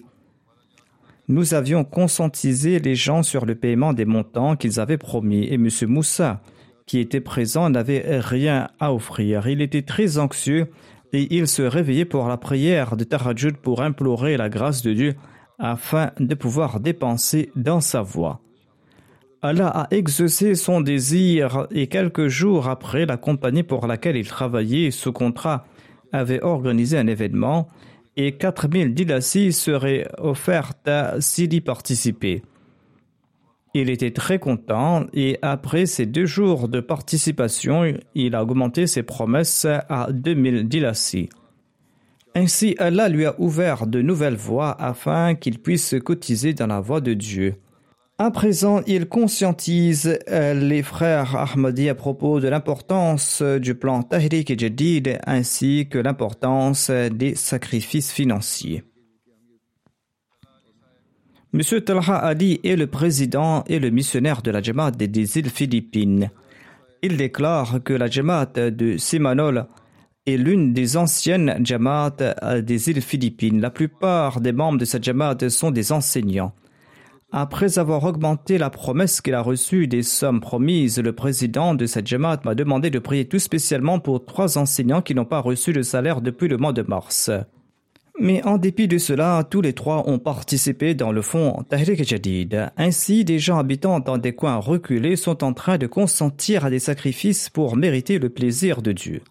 [1.28, 5.68] nous avions conscientisé les gens sur le paiement des montants qu'ils avaient promis et M.
[5.86, 6.42] Moussa,
[6.84, 9.46] qui était présent, n'avait rien à offrir.
[9.46, 10.66] Il était très anxieux
[11.12, 15.14] et il se réveillait pour la prière de Tarajud pour implorer la grâce de Dieu
[15.58, 18.40] afin de pouvoir dépenser dans sa voie.
[19.44, 24.92] Allah a exaucé son désir et quelques jours après, la compagnie pour laquelle il travaillait
[24.92, 25.66] sous contrat
[26.12, 27.68] avait organisé un événement
[28.16, 32.42] et 4000 dilassis seraient offertes s'il y participait.
[33.74, 39.02] Il était très content et après ces deux jours de participation, il a augmenté ses
[39.02, 41.30] promesses à 2000 dilassis.
[42.36, 47.00] Ainsi, Allah lui a ouvert de nouvelles voies afin qu'il puisse cotiser dans la voie
[47.00, 47.56] de Dieu.
[48.18, 54.50] À présent, il conscientise euh, les frères Ahmadi à propos de l'importance du plan Tahrik
[54.50, 58.84] et Jadid ainsi que l'importance des sacrifices financiers.
[61.54, 61.60] M.
[61.82, 66.30] Talha Ali est le président et le missionnaire de la Jamaat des îles Philippines.
[67.02, 69.66] Il déclare que la Jamaat de Simanol
[70.26, 72.16] est l'une des anciennes Jamaat
[72.62, 73.60] des îles Philippines.
[73.60, 76.54] La plupart des membres de cette Jamaat sont des enseignants.
[77.34, 82.06] Après avoir augmenté la promesse qu'il a reçue des sommes promises, le président de cette
[82.06, 85.80] Jamaat m'a demandé de prier tout spécialement pour trois enseignants qui n'ont pas reçu de
[85.80, 87.30] salaire depuis le mois de mars.
[88.20, 92.70] Mais en dépit de cela, tous les trois ont participé dans le fonds Tahrik Jadid.
[92.76, 96.80] Ainsi, des gens habitant dans des coins reculés sont en train de consentir à des
[96.80, 99.22] sacrifices pour mériter le plaisir de Dieu.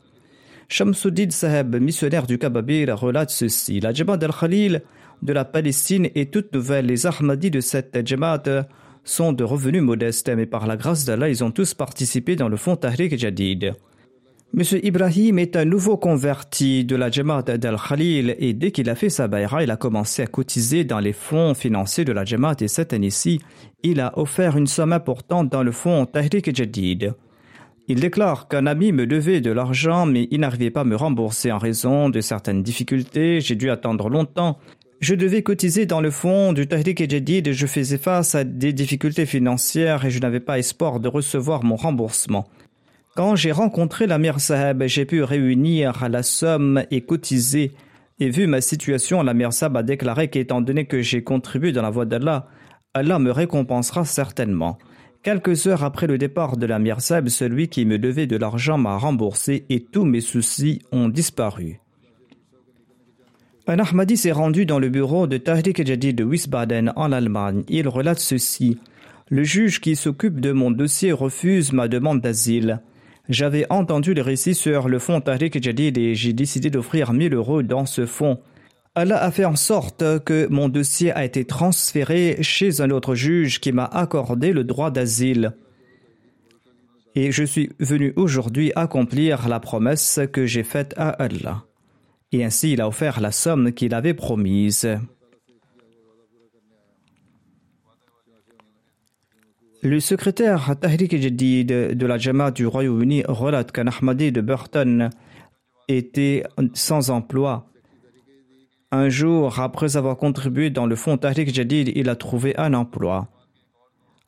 [0.69, 3.79] Shamsuddin Saheb, missionnaire du Kababir, relate ceci.
[3.79, 4.81] La Jamaat al-Khalil
[5.21, 6.85] de la Palestine et toutes nouvelles.
[6.85, 8.67] Les Ahmadis de cette Jamaat
[9.03, 12.57] sont de revenus modestes, mais par la grâce d'Allah, ils ont tous participé dans le
[12.57, 13.75] fonds Tahrik Jadid.
[14.53, 14.63] M.
[14.83, 19.29] Ibrahim est un nouveau converti de la Jamaat d'Al-Khalil et dès qu'il a fait sa
[19.29, 22.91] baïra, il a commencé à cotiser dans les fonds financiers de la Jamaat et cette
[22.91, 23.39] année-ci,
[23.81, 27.13] il a offert une somme importante dans le fonds Tahrik Jadid.
[27.87, 31.49] Il déclare qu'un ami me devait de l'argent mais il n'arrivait pas à me rembourser
[31.53, 34.59] en raison de certaines difficultés, j'ai dû attendre longtemps
[35.01, 38.43] je devais cotiser dans le fond du Tahrik et Jadid et je faisais face à
[38.43, 42.47] des difficultés financières et je n'avais pas espoir de recevoir mon remboursement.
[43.15, 47.71] Quand j'ai rencontré l'Amir Saheb, j'ai pu réunir la somme et cotiser.
[48.19, 51.89] Et vu ma situation, l'Amir Saheb a déclaré qu'étant donné que j'ai contribué dans la
[51.89, 52.47] voie d'Allah,
[52.93, 54.77] Allah me récompensera certainement.
[55.23, 58.97] Quelques heures après le départ de l'Amir Saheb, celui qui me devait de l'argent m'a
[58.97, 61.81] remboursé et tous mes soucis ont disparu.
[63.71, 67.63] Un Ahmadi s'est rendu dans le bureau de Tahrik Jadid de Wiesbaden en Allemagne.
[67.69, 68.77] Il relate ceci.
[69.29, 72.81] Le juge qui s'occupe de mon dossier refuse ma demande d'asile.
[73.29, 77.61] J'avais entendu le récit sur le fonds Tahrik Jadid et j'ai décidé d'offrir 1000 euros
[77.61, 78.41] dans ce fonds.
[78.93, 83.61] Allah a fait en sorte que mon dossier a été transféré chez un autre juge
[83.61, 85.53] qui m'a accordé le droit d'asile.
[87.15, 91.63] Et je suis venu aujourd'hui accomplir la promesse que j'ai faite à Allah
[92.31, 94.87] et ainsi il a offert la somme qu'il avait promise.
[99.83, 105.09] Le secrétaire Tahrik Jadid de la Jamaat du Royaume-Uni relate qu'un Ahmadi de Burton
[105.87, 107.67] était sans emploi.
[108.91, 113.29] Un jour, après avoir contribué dans le fonds Tahrik Jadid, il a trouvé un emploi.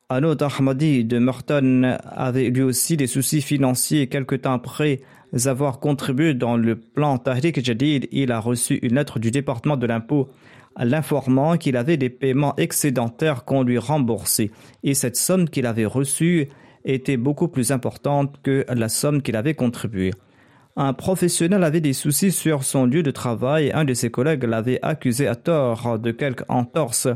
[0.09, 4.07] Autre Ahmadi de Merton avait lui aussi des soucis financiers.
[4.07, 5.01] Quelque temps après
[5.45, 9.87] avoir contribué dans le plan Tahrik Jadid, il a reçu une lettre du département de
[9.87, 10.29] l'impôt
[10.77, 14.51] l'informant qu'il avait des paiements excédentaires qu'on lui remboursait.
[14.83, 16.49] Et cette somme qu'il avait reçue
[16.85, 20.11] était beaucoup plus importante que la somme qu'il avait contribuée.
[20.75, 23.71] Un professionnel avait des soucis sur son lieu de travail.
[23.73, 27.07] Un de ses collègues l'avait accusé à tort de quelque entorse.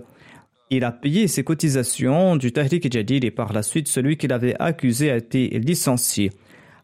[0.70, 4.56] Il a payé ses cotisations du Tahrik Jadid et par la suite celui qui l'avait
[4.60, 6.32] accusé a été licencié.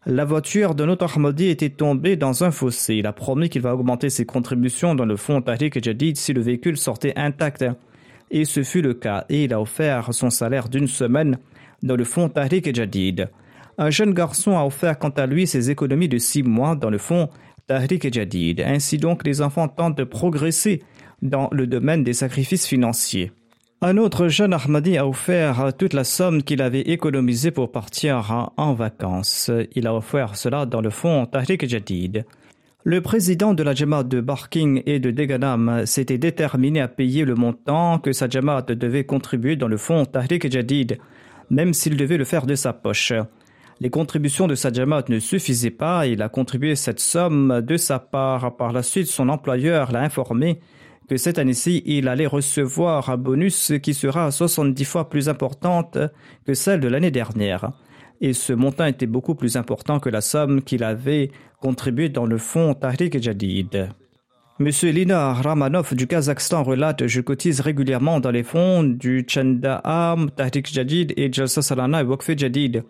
[0.06, 2.94] La voiture de notre Ahmadi était tombée dans un fossé.
[2.94, 6.40] Il a promis qu'il va augmenter ses contributions dans le fonds Tahrik Jadid si le
[6.40, 7.62] véhicule sortait intact.
[8.30, 9.26] Et ce fut le cas.
[9.28, 11.36] Et il a offert son salaire d'une semaine
[11.82, 13.28] dans le fonds Tahrik Jadid.
[13.76, 16.98] Un jeune garçon a offert quant à lui ses économies de six mois dans le
[16.98, 17.28] fonds
[17.66, 18.62] Tahrik Jadid.
[18.62, 20.82] Ainsi donc, les enfants tentent de progresser
[21.20, 23.30] dans le domaine des sacrifices financiers.
[23.86, 28.72] Un autre jeune Ahmadi a offert toute la somme qu'il avait économisée pour partir en
[28.72, 29.50] vacances.
[29.74, 32.24] Il a offert cela dans le fonds Tahrik Jadid.
[32.82, 37.34] Le président de la Jamaat de Barking et de Deganam s'était déterminé à payer le
[37.34, 40.96] montant que sa Jamaat devait contribuer dans le fonds Tahrik Jadid,
[41.50, 43.12] même s'il devait le faire de sa poche.
[43.80, 47.98] Les contributions de sa Jamaat ne suffisaient pas, il a contribué cette somme de sa
[47.98, 48.56] part.
[48.56, 50.60] Par la suite, son employeur l'a informé
[51.08, 55.98] que cette année-ci, il allait recevoir un bonus qui sera 70 fois plus importante
[56.46, 57.72] que celle de l'année dernière.
[58.20, 61.30] Et ce montant était beaucoup plus important que la somme qu'il avait
[61.60, 63.88] contribuée dans le fonds Tahrik Jadid.
[64.60, 70.72] Monsieur Lina Ramanov du Kazakhstan relate Je cotise régulièrement dans les fonds du Chandaam, Tahrik
[70.72, 72.84] Jadid et Jalsa Salana et Waqf Jadid.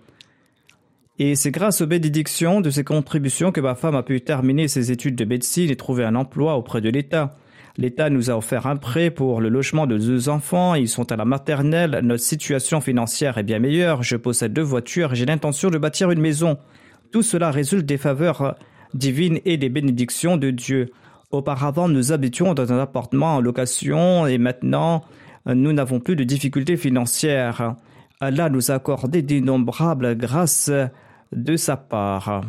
[1.19, 4.91] Et c'est grâce aux bénédictions de ces contributions que ma femme a pu terminer ses
[4.91, 7.37] études de médecine et trouver un emploi auprès de l'État.
[7.77, 10.77] L'État nous a offert un prêt pour le logement de deux enfants.
[10.77, 12.01] Ils sont à la maternelle.
[12.05, 14.05] Notre situation financière est bien meilleure.
[14.05, 16.57] Je possède deux voitures j'ai l'intention de bâtir une maison.
[17.11, 18.57] Tout cela résulte des faveurs
[18.95, 20.93] divines et des bénédictions de Dieu.
[21.33, 25.05] Auparavant, nous habitions dans un appartement en location et maintenant,
[25.47, 27.75] nous n'avons plus de difficultés financières.
[28.21, 30.71] Allah nous a accordé d'innombrables grâces
[31.33, 32.43] de sa part.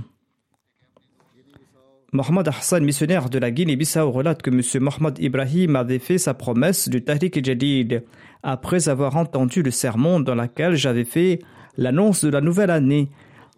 [2.16, 4.62] Mohamed Hassan, missionnaire de la Guinée-Bissau, relate que M.
[4.82, 8.04] Mohamed Ibrahim avait fait sa promesse du Tariq Jadid
[8.42, 11.40] après avoir entendu le sermon dans lequel j'avais fait
[11.78, 13.10] l'annonce de la nouvelle année.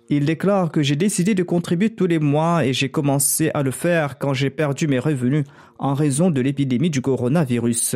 [0.10, 3.72] Il déclare que j'ai décidé de contribuer tous les mois et j'ai commencé à le
[3.72, 5.44] faire quand j'ai perdu mes revenus
[5.78, 7.96] en raison de l'épidémie du coronavirus.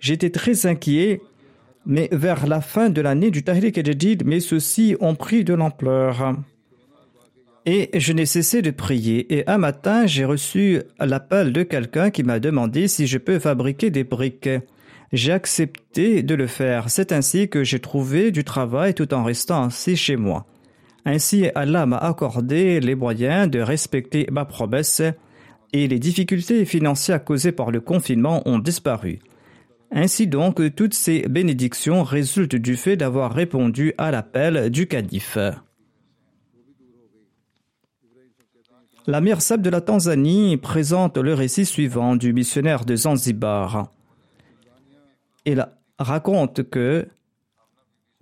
[0.00, 1.20] J'étais très inquiet,
[1.84, 6.34] mais vers la fin de l'année du Tariq Jadid, mes soucis ont pris de l'ampleur.
[7.68, 9.36] Et je n'ai cessé de prier.
[9.36, 13.90] Et un matin, j'ai reçu l'appel de quelqu'un qui m'a demandé si je peux fabriquer
[13.90, 14.48] des briques.
[15.12, 16.88] J'ai accepté de le faire.
[16.90, 20.46] C'est ainsi que j'ai trouvé du travail tout en restant assis chez moi.
[21.04, 25.02] Ainsi, Allah m'a accordé les moyens de respecter ma promesse
[25.72, 29.18] et les difficultés financières causées par le confinement ont disparu.
[29.90, 35.38] Ainsi donc, toutes ces bénédictions résultent du fait d'avoir répondu à l'appel du calife.
[39.08, 43.92] La Mirsab de la Tanzanie présente le récit suivant du missionnaire de Zanzibar.
[45.44, 45.64] Il
[45.96, 47.06] raconte que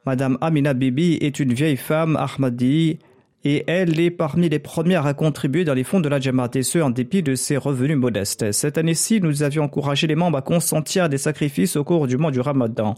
[0.05, 2.99] Madame Amina Bibi est une vieille femme Ahmadi
[3.45, 6.63] et elle est parmi les premières à contribuer dans les fonds de la Jamaat et
[6.63, 8.53] ce en dépit de ses revenus modestes.
[8.53, 12.31] Cette année-ci, nous avions encouragé les membres à consentir des sacrifices au cours du mois
[12.31, 12.95] du Ramadan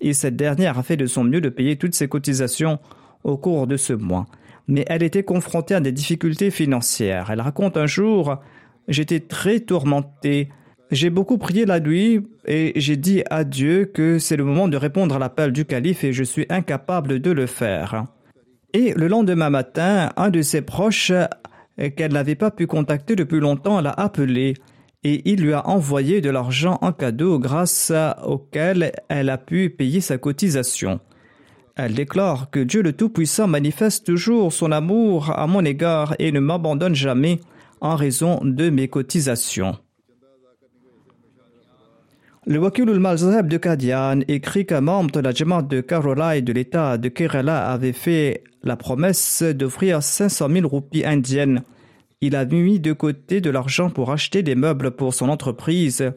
[0.00, 2.78] et cette dernière a fait de son mieux de payer toutes ses cotisations
[3.24, 4.24] au cours de ce mois
[4.68, 7.30] mais elle était confrontée à des difficultés financières.
[7.30, 8.38] Elle raconte un jour
[8.88, 10.48] J'étais très tourmentée.
[10.90, 14.76] J'ai beaucoup prié la nuit et j'ai dit à Dieu que c'est le moment de
[14.76, 18.04] répondre à l'appel du calife et je suis incapable de le faire.
[18.72, 21.12] Et le lendemain matin, un de ses proches
[21.96, 24.54] qu'elle n'avait pas pu contacter depuis longtemps l'a appelé
[25.02, 27.92] et il lui a envoyé de l'argent en cadeau grâce
[28.24, 31.00] auquel elle a pu payer sa cotisation.
[31.76, 36.40] Elle déclare que Dieu le Tout-Puissant manifeste toujours son amour à mon égard et ne
[36.40, 37.38] m'abandonne jamais
[37.82, 39.76] en raison de mes cotisations.
[42.46, 46.52] Le Wakil al-Malzahab de Kadian écrit qu'un membre de la Jamaat de Karola et de
[46.52, 51.62] l'État de Kerala avait fait la promesse d'offrir 500 000 roupies indiennes.
[52.22, 56.10] Il a mis de côté de l'argent pour acheter des meubles pour son entreprise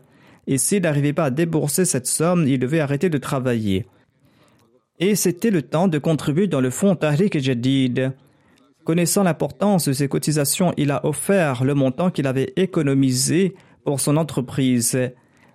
[0.47, 3.85] et s'il n'arrivait pas à débourser cette somme, il devait arrêter de travailler.
[4.99, 8.11] Et c'était le temps de contribuer dans le fonds Tahrik Jadid.
[8.83, 14.17] Connaissant l'importance de ces cotisations, il a offert le montant qu'il avait économisé pour son
[14.17, 14.97] entreprise.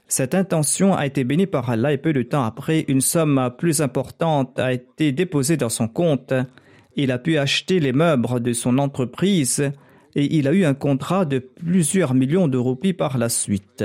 [0.06, 3.80] Cette intention a été bénie par Allah et peu de temps après, une somme plus
[3.80, 6.32] importante a été déposée dans son compte.
[6.96, 9.72] Il a pu acheter les meubles de son entreprise
[10.14, 13.84] et il a eu un contrat de plusieurs millions de roupies par la suite.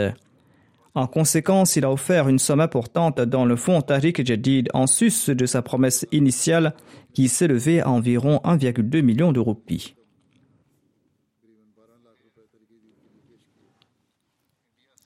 [0.95, 5.29] En conséquence, il a offert une somme importante dans le fonds Tariq Jadid en sus
[5.29, 6.73] de sa promesse initiale
[7.13, 9.95] qui s'élevait à environ 1,2 million de roupies.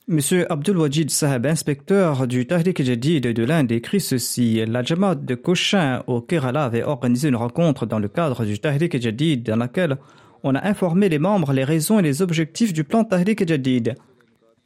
[0.06, 4.62] Monsieur Abdul Wajid Sahab, inspecteur du Tahrik Jadid de l'Inde, écrit ceci.
[4.66, 9.00] La Jamaat de Cochin au Kerala avait organisé une rencontre dans le cadre du Tahrik
[9.00, 9.96] Jadid dans laquelle
[10.42, 13.94] on a informé les membres les raisons et les objectifs du plan Tahrik Jadid.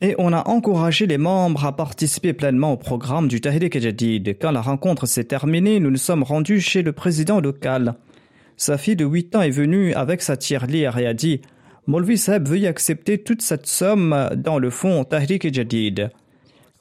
[0.00, 4.36] Et on a encouragé les membres à participer pleinement au programme du Tahrik Jadid.
[4.40, 7.94] Quand la rencontre s'est terminée, nous nous sommes rendus chez le président local.
[8.56, 11.40] Sa fille de 8 ans est venue avec sa tirelire et a dit
[11.88, 16.10] «Molvi Saheb veuille accepter toute cette somme dans le fonds Tahrik Jadid.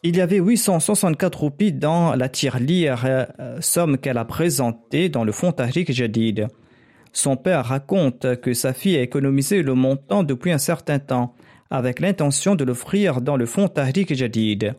[0.04, 3.26] Il y avait 864 roupies dans la tirelire, euh,
[3.62, 6.50] somme qu'elle a présentée dans le fonds Tahrik Jadid.
[7.14, 11.34] Son père raconte que sa fille a économisé le montant depuis un certain temps,
[11.70, 14.76] avec l'intention de l'offrir dans le fonds Tahrik Jadid.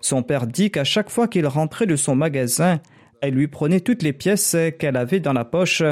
[0.00, 2.80] Son père dit qu'à chaque fois qu'il rentrait de son magasin,
[3.20, 5.82] elle lui prenait toutes les pièces qu'elle avait dans la poche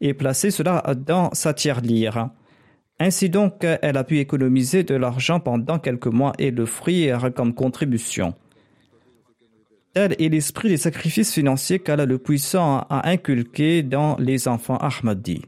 [0.00, 2.30] et plaçait cela dans sa tirelire.
[2.98, 8.34] Ainsi donc, elle a pu économiser de l'argent pendant quelques mois et l'offrir comme contribution.
[9.94, 15.42] Tel est l'esprit des sacrifices financiers qu'Allah le Puissant a inculqué dans les enfants Ahmadi.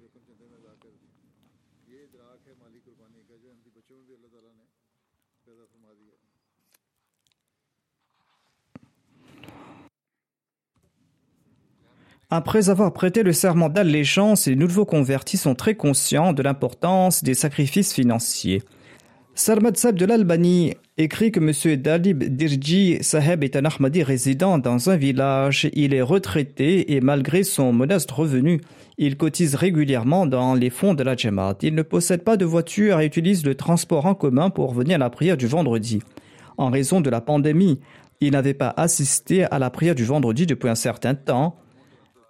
[12.31, 17.35] Après avoir prêté le serment d'allégeance, les nouveaux convertis sont très conscients de l'importance des
[17.35, 18.63] sacrifices financiers.
[19.37, 21.77] Sarmad Sab de l'Albanie écrit que M.
[21.77, 25.69] Dalib Dirji Saheb est un Ahmadi résident dans un village.
[25.73, 28.61] Il est retraité et malgré son modeste revenu,
[28.97, 31.59] il cotise régulièrement dans les fonds de la Jamaat.
[31.63, 34.99] Il ne possède pas de voiture et utilise le transport en commun pour venir à
[34.99, 36.01] la prière du vendredi.
[36.57, 37.81] En raison de la pandémie,
[38.21, 41.57] il n'avait pas assisté à la prière du vendredi depuis un certain temps.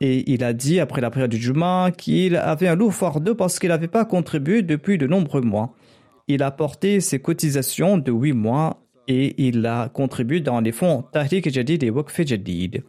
[0.07, 3.59] Et il a dit, après la prière du Juma, qu'il avait un lourd fardeau parce
[3.59, 5.75] qu'il n'avait pas contribué depuis de nombreux mois.
[6.29, 11.07] Il a porté ses cotisations de huit mois et il a contribué dans les fonds
[11.11, 12.85] Tahrik Jadid et Waqf Jadid.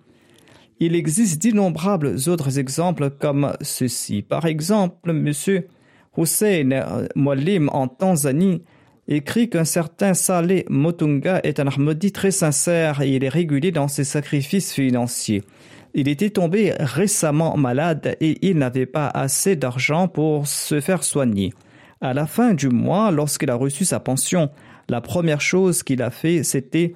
[0.82, 4.22] Il existe d'innombrables autres exemples comme ceci.
[4.22, 5.32] Par exemple, M.
[6.18, 8.62] Hussein Moualim en Tanzanie
[9.08, 13.88] écrit qu'un certain Saleh Motunga est un Ahmadi très sincère et il est régulier dans
[13.88, 15.44] ses sacrifices financiers.
[15.98, 21.54] Il était tombé récemment malade et il n'avait pas assez d'argent pour se faire soigner.
[22.02, 24.50] À la fin du mois, lorsqu'il a reçu sa pension,
[24.90, 26.96] la première chose qu'il a fait, c'était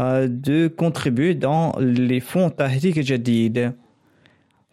[0.00, 3.72] euh, de contribuer dans les fonds Tahrik Jadid.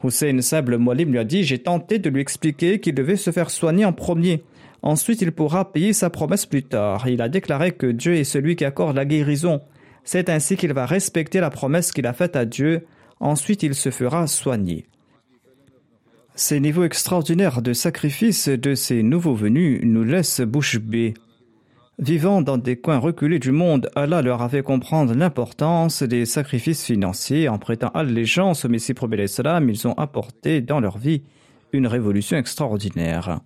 [0.03, 3.51] Hussein Sable Molim lui a dit J'ai tenté de lui expliquer qu'il devait se faire
[3.51, 4.43] soigner en premier.
[4.81, 7.07] Ensuite, il pourra payer sa promesse plus tard.
[7.07, 9.61] Il a déclaré que Dieu est celui qui accorde la guérison.
[10.03, 12.87] C'est ainsi qu'il va respecter la promesse qu'il a faite à Dieu
[13.19, 14.85] Ensuite, il se fera soigner.
[16.35, 21.15] Ces niveaux extraordinaires de sacrifice de ces nouveaux venus nous laissent bouche bée.
[21.99, 26.85] Vivant dans des coins reculés du monde, Allah leur a fait comprendre l'importance des sacrifices
[26.85, 27.49] financiers.
[27.49, 28.93] En prêtant allégeance au Messie
[29.25, 31.23] Salam, ils ont apporté dans leur vie
[31.73, 33.39] une révolution extraordinaire.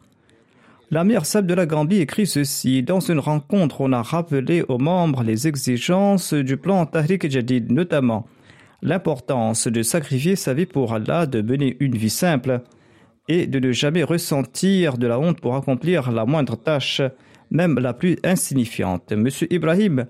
[0.90, 2.84] La mère Sab de la Gambie écrit ceci.
[2.84, 8.28] Dans une rencontre, on a rappelé aux membres les exigences du plan Tahrik Jadid, notamment
[8.82, 12.62] l'importance de sacrifier sa vie pour Allah, de mener une vie simple
[13.28, 17.02] et de ne jamais ressentir de la honte pour accomplir la moindre tâche,
[17.50, 19.12] même la plus insignifiante.
[19.12, 19.30] M.
[19.50, 20.06] Ibrahim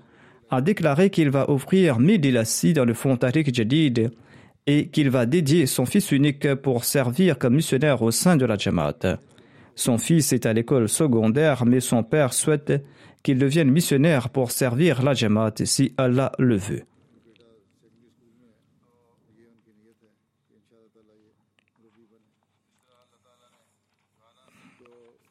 [0.50, 4.10] a déclaré qu'il va offrir mille dans le fonds Tariq Jadid
[4.66, 8.56] et qu'il va dédier son fils unique pour servir comme missionnaire au sein de la
[8.56, 9.18] Jamaat.
[9.74, 12.84] Son fils est à l'école secondaire, mais son père souhaite
[13.22, 16.82] qu'il devienne missionnaire pour servir la Jamaat si Allah le veut.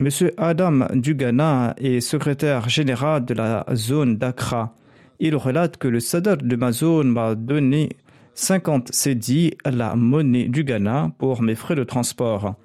[0.02, 0.10] M.
[0.38, 4.74] Adam Dugana est secrétaire général de la zone d'Accra.
[5.20, 7.90] Il relate que le Sadr de ma zone m'a donné
[8.34, 12.56] 50 cédis la monnaie du Ghana pour mes frais de transport.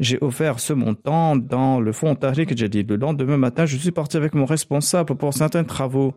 [0.00, 2.90] J'ai offert ce montant dans le fonds Tariq Jadid.
[2.90, 6.14] Le lendemain matin, je suis parti avec mon responsable pour certains travaux.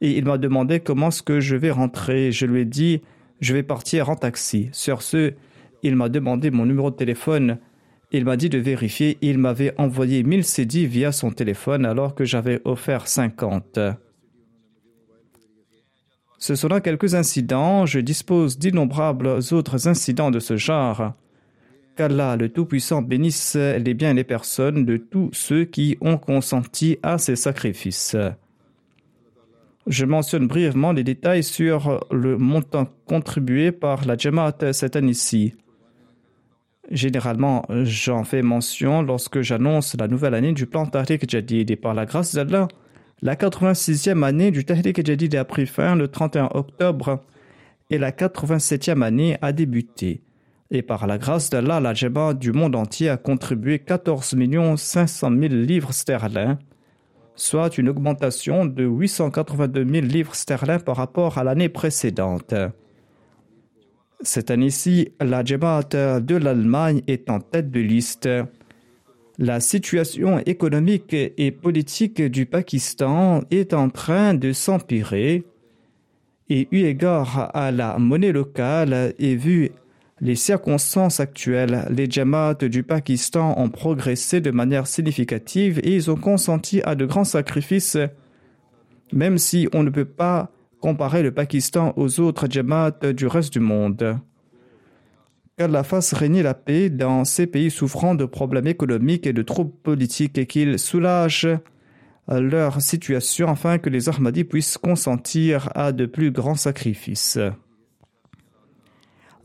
[0.00, 2.30] Et il m'a demandé comment est-ce que je vais rentrer.
[2.30, 3.02] Je lui ai dit,
[3.40, 4.68] je vais partir en taxi.
[4.70, 5.32] Sur ce,
[5.82, 7.58] Il m'a demandé mon numéro de téléphone.
[8.12, 9.18] Il m'a dit de vérifier.
[9.20, 13.78] Il m'avait envoyé 1000 CD via son téléphone alors que j'avais offert 50.
[16.38, 17.86] Ce sont là quelques incidents.
[17.86, 21.12] Je dispose d'innombrables autres incidents de ce genre.
[21.96, 26.98] Qu'Allah le Tout-Puissant bénisse les biens et les personnes de tous ceux qui ont consenti
[27.02, 28.16] à ces sacrifices.
[29.86, 35.54] Je mentionne brièvement les détails sur le montant contribué par la Jamaat cette année-ci.
[36.90, 41.94] Généralement, j'en fais mention lorsque j'annonce la nouvelle année du plan Tahrik Jadid et par
[41.94, 42.68] la grâce d'Allah,
[43.22, 47.20] la 86e année du Tahrik Jadid a pris fin le 31 octobre
[47.90, 50.22] et la 87e année a débuté.
[50.72, 54.34] Et par la grâce d'Allah, la Jamaat du monde entier a contribué 14
[54.76, 56.56] 500 000 livres sterling
[57.40, 62.54] soit une augmentation de 882 000 livres sterling par rapport à l'année précédente.
[64.22, 68.28] Cette année-ci, la Jamaat de l'Allemagne est en tête de liste.
[69.38, 75.44] La situation économique et politique du Pakistan est en train de s'empirer
[76.50, 79.70] et eu égard à la monnaie locale et vu
[80.20, 86.16] les circonstances actuelles, les Jamaat du Pakistan ont progressé de manière significative et ils ont
[86.16, 87.96] consenti à de grands sacrifices,
[89.12, 90.50] même si on ne peut pas
[90.80, 94.18] comparer le Pakistan aux autres Jamaat du reste du monde.
[95.56, 99.76] Qu'Allah fasse régner la paix dans ces pays souffrant de problèmes économiques et de troubles
[99.82, 101.46] politiques et qu'il soulage
[102.28, 107.38] leur situation afin que les Ahmadis puissent consentir à de plus grands sacrifices.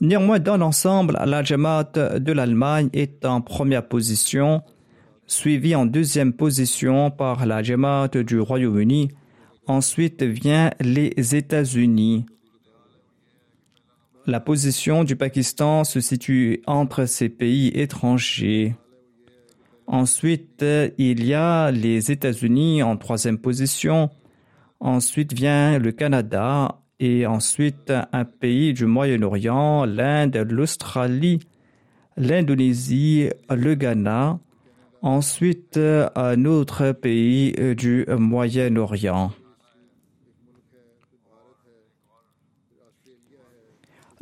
[0.02, 4.62] Néanmoins, dans l'ensemble, la Jamaat de l'Allemagne est en première position,
[5.26, 9.10] suivie en deuxième position par la Jamaat du Royaume-Uni.
[9.68, 12.26] Ensuite vient les États-Unis.
[14.28, 18.76] La position du Pakistan se situe entre ces pays étrangers.
[19.88, 20.64] Ensuite,
[20.98, 24.10] il y a les États-Unis en troisième position.
[24.80, 31.40] Ensuite vient le Canada et ensuite un pays du Moyen-Orient, l'Inde, l'Australie,
[32.18, 34.40] l'Indonésie, le Ghana,
[35.02, 35.80] ensuite
[36.16, 39.32] un autre pays du Moyen-Orient.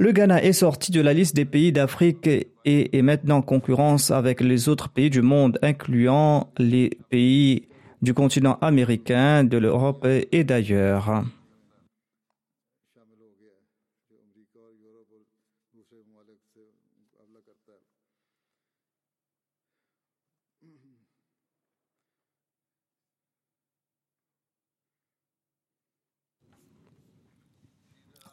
[0.04, 4.12] Le Ghana est sorti de la liste des pays d'Afrique et est maintenant en concurrence
[4.12, 7.70] avec les autres pays du monde, incluant les pays
[8.02, 11.24] du continent américain, de l'Europe et d'ailleurs.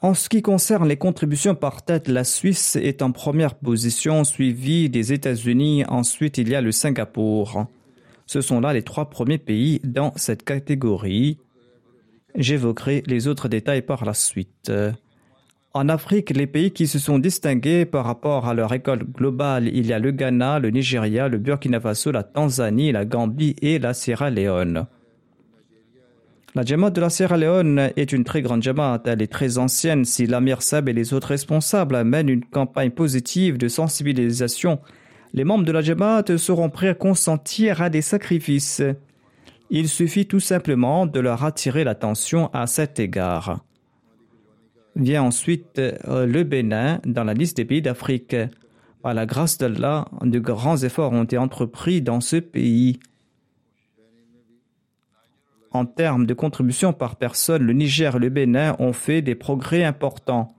[0.03, 4.89] En ce qui concerne les contributions par tête, la Suisse est en première position, suivie
[4.89, 5.85] des États-Unis.
[5.89, 7.67] Ensuite, il y a le Singapour.
[8.25, 11.37] Ce sont là les trois premiers pays dans cette catégorie.
[12.35, 14.73] J'évoquerai les autres détails par la suite.
[15.75, 19.87] En Afrique, les pays qui se sont distingués par rapport à leur école globale, il
[19.87, 23.93] y a le Ghana, le Nigeria, le Burkina Faso, la Tanzanie, la Gambie et la
[23.93, 24.87] Sierra Leone.
[26.57, 29.03] La Jamaat de la Sierra Leone est une très grande Jamaat.
[29.05, 30.05] Elle est très ancienne.
[30.05, 34.81] Si l'Amir Sab et les autres responsables mènent une campagne positive de sensibilisation,
[35.33, 38.83] les membres de la Jamaat seront prêts à consentir à des sacrifices.
[39.71, 43.61] Il suffit tout simplement de leur attirer l'attention à cet égard.
[44.97, 48.35] Vient ensuite euh, le Bénin dans la liste des pays d'Afrique.
[49.03, 52.99] Par la grâce d'Allah, de grands efforts ont été entrepris dans ce pays.
[55.73, 59.85] En termes de contribution par personne, le Niger et le Bénin ont fait des progrès
[59.85, 60.55] importants.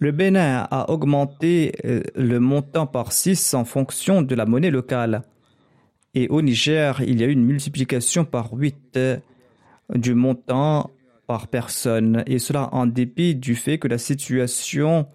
[0.00, 5.22] Le Bénin a augmenté euh, le montant par 6 en fonction de la monnaie locale.
[6.14, 9.16] Et au Niger, il y a eu une multiplication par 8 euh,
[9.94, 10.90] du montant
[11.28, 12.24] par personne.
[12.26, 15.06] Et cela en dépit du fait que la situation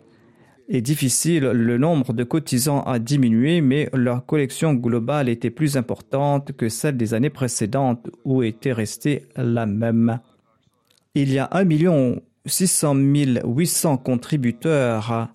[0.70, 6.52] est difficile, le nombre de cotisants a diminué, mais leur collection globale était plus importante
[6.54, 10.20] que celle des années précédentes où était restée la même.
[11.16, 11.66] Il y a 1
[12.46, 15.30] 600 800 contributeurs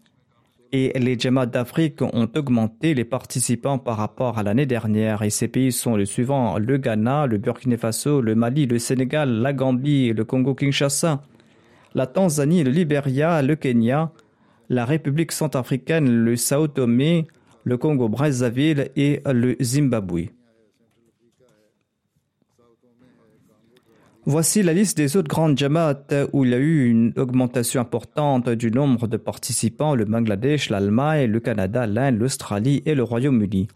[0.73, 5.23] et les Jamaat d'Afrique ont augmenté les participants par rapport à l'année dernière.
[5.23, 9.29] Et ces pays sont les suivants le Ghana, le Burkina Faso, le Mali, le Sénégal,
[9.29, 11.21] la Gambie, le Congo-Kinshasa,
[11.95, 14.13] la Tanzanie, le Libéria, le Kenya,
[14.73, 17.27] la République centrafricaine, le Sao Tomé,
[17.65, 20.31] le Congo-Brazzaville et le Zimbabwe.
[24.25, 28.49] Voici la liste des autres grandes Jamaat où il y a eu une augmentation importante
[28.49, 33.69] du nombre de participants le Bangladesh, l'Allemagne, le Canada, l'Inde, l'Australie et le Royaume-Uni.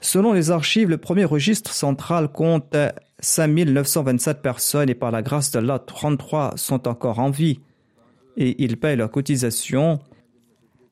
[0.00, 2.76] Selon les archives, le premier registre central compte
[3.20, 7.60] 5927 personnes et par la grâce d'Allah, 33 sont encore en vie
[8.36, 10.00] et ils payent leur cotisation.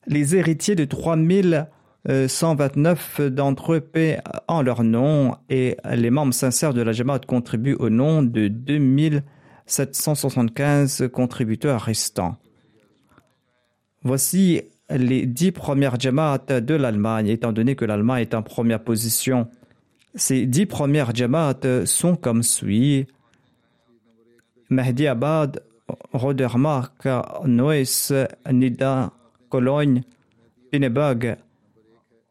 [0.07, 4.18] Les héritiers de 3129 d'entre eux paient
[4.49, 11.09] en leur nom et les membres sincères de la Jamaat contribuent au nom de 2775
[11.12, 12.36] contributeurs restants.
[14.03, 19.47] Voici les dix premières Jamaat de l'Allemagne, étant donné que l'Allemagne est en première position.
[20.14, 23.07] Ces dix premières Jamaat sont comme suit.
[24.68, 25.62] Mahdi Abad,
[26.12, 27.07] Rodermark,
[27.47, 28.12] Neuss,
[28.51, 29.12] Nida,
[29.49, 30.03] Cologne,
[30.70, 31.36] Pinneberg,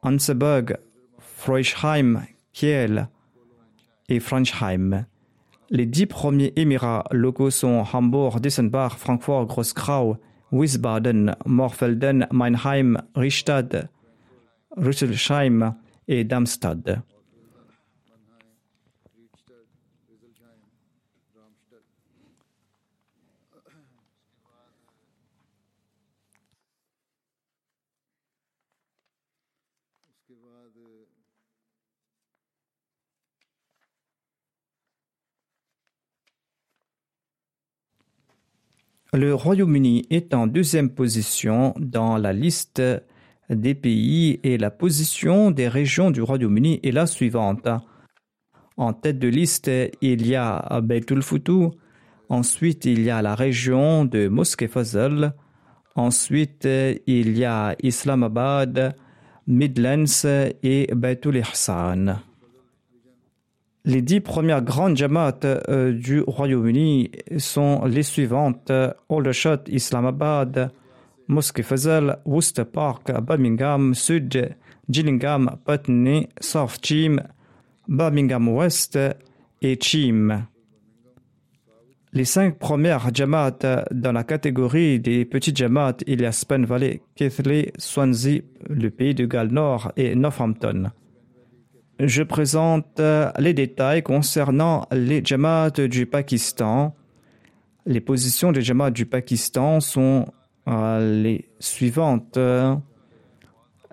[0.03, 0.77] Hanseberg,
[1.19, 3.07] Freuchheim, Kiel
[4.09, 5.05] et Franchheim.
[5.69, 10.17] Les dix premiers émirats locaux sont Hambourg, Dissenbach, Francfort, Grossgrau,
[10.51, 13.89] Wiesbaden, Morfelden, Meinheim, Richtad,
[14.75, 15.75] Rüsselsheim
[16.07, 17.01] et Darmstadt.
[39.13, 42.81] Le Royaume-Uni est en deuxième position dans la liste
[43.49, 47.67] des pays et la position des régions du Royaume-Uni est la suivante.
[48.77, 49.69] En tête de liste,
[50.01, 51.71] il y a Beitul Futu,
[52.29, 55.33] ensuite il y a la région de Mosque Fazl,
[55.95, 58.95] ensuite il y a Islamabad,
[59.45, 60.25] Midlands
[60.63, 61.43] et Beitul.
[63.83, 67.09] Les dix premières grandes jamaat euh, du Royaume-Uni
[67.39, 68.71] sont les suivantes
[69.09, 70.71] Aldershot, Islamabad,
[71.27, 74.55] Mosque Fazal, Worcester Park, Birmingham Sud,
[74.87, 77.23] Gillingham, Putney, South Cheam,
[77.87, 78.99] Birmingham West
[79.63, 80.45] et Cheam.
[82.13, 87.01] Les cinq premières jamaat dans la catégorie des petites jamaat, il y a Spen Valley,
[87.15, 90.91] Keighley, Swansea, le pays de Galles Nord et Northampton
[92.07, 96.95] je présente euh, les détails concernant les Jamaat du Pakistan.
[97.85, 100.27] Les positions des Jamaat du Pakistan sont
[100.67, 102.39] euh, les suivantes.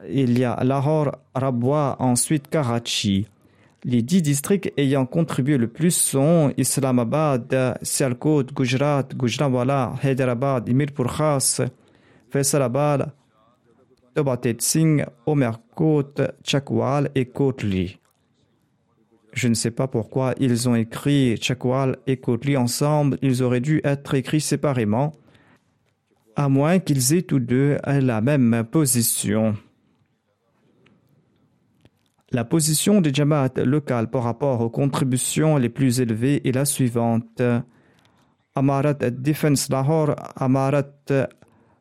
[0.09, 3.27] Il y a Lahore, Rabwa, ensuite Karachi.
[3.85, 11.63] Les dix districts ayant contribué le plus sont Islamabad, Sialkot, Gujarat, Gujranwala, Hyderabad, Mirpur Khas,
[12.31, 13.13] Faisalabad,
[14.19, 18.01] Tobatet Singh, Omerkot, Chakwal et Kotli.
[19.33, 23.81] Je ne sais pas pourquoi ils ont écrit Chakwal et Kotli ensemble, ils auraient dû
[23.85, 25.13] être écrits séparément,
[26.35, 29.55] à moins qu'ils aient tous deux la même position.
[32.33, 37.41] La position des Jamaat locales par rapport aux contributions les plus élevées est la suivante.
[38.57, 41.29] Amarat Defense Lahore, Amarat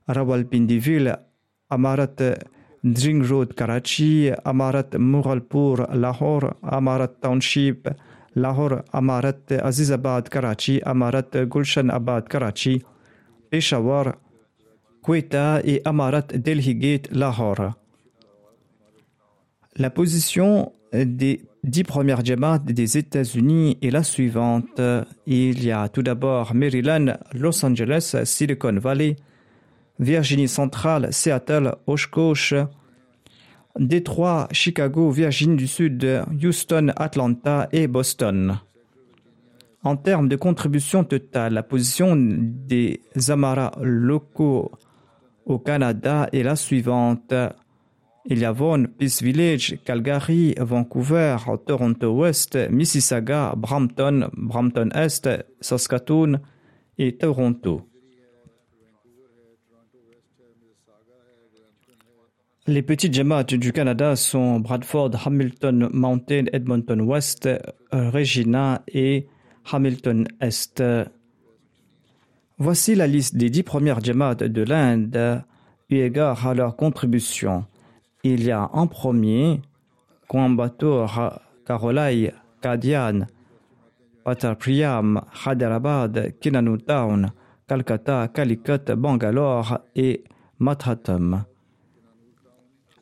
[0.07, 1.17] Rawalpindiville,
[1.69, 2.21] Amarat
[2.83, 7.89] Dring Road Karachi, Amarat Muralpur Lahore, Amarat Township
[8.35, 12.81] Lahore, Amarat Azizabad Karachi, Amarat Gulshan Abad Karachi,
[13.49, 14.17] Peshawar,
[15.01, 17.73] Quetta et Amarat Delhi Gate Lahore.
[19.75, 24.81] La position des dix premières Jamaat des États-Unis est la suivante.
[25.25, 29.17] Il y a tout d'abord Maryland, Los Angeles, Silicon Valley,
[29.99, 32.53] Virginie centrale, Seattle, Oshkosh,
[33.79, 38.59] Détroit, Chicago, Virginie du Sud, Houston, Atlanta et Boston.
[39.83, 44.71] En termes de contribution totale, la position des Amaras locaux
[45.45, 47.33] au Canada est la suivante.
[48.25, 55.29] Il y a Vaughan, Peace Village, Calgary, Vancouver, Toronto West, Mississauga, Brampton, Brampton Est,
[55.61, 56.41] Saskatoon
[56.97, 57.87] et Toronto.
[62.69, 67.59] Les petites Jamaat du Canada sont Bradford, Hamilton Mountain, Edmonton West, euh,
[67.93, 69.27] Regina et
[69.71, 70.83] Hamilton Est.
[72.57, 75.45] Voici la liste des dix premières Jamaat de l'Inde
[75.89, 77.63] eu égard à leur contribution.
[78.23, 79.61] Il y a en premier
[80.27, 83.27] Coimbatore, Karolai, Kadian,
[84.25, 87.31] Patarpriyam, Hyderabad, Kinanu Town,
[87.65, 90.25] Calcutta, Calicut, Bangalore et
[90.59, 91.45] Mathatam.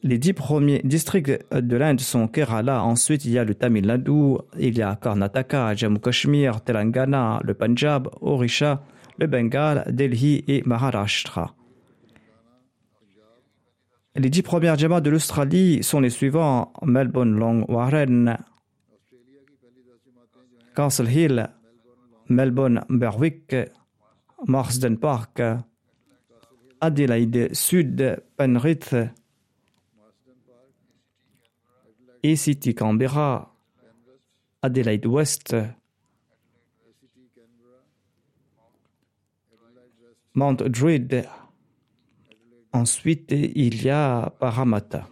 [0.05, 4.35] Les dix premiers districts de l'Inde sont Kerala, ensuite il y a le Tamil Nadu,
[4.59, 8.83] il y a Karnataka, Jammu Kashmir, Telangana, le Punjab, Orisha,
[9.17, 11.55] le Bengale, Delhi et Maharashtra.
[14.15, 18.37] Les dix premières jamas de l'Australie sont les suivants Melbourne, Long, Warren,
[20.75, 21.49] Castle Hill,
[22.29, 23.55] Melbourne, Berwick,
[24.45, 25.41] Marsden Park,
[26.79, 28.95] Adelaide Sud, Penrith,
[32.33, 33.53] City Canberra,
[34.63, 35.55] Adelaide West,
[40.33, 41.25] Mount Druid.
[42.73, 45.07] Ensuite, il y a Parramatta.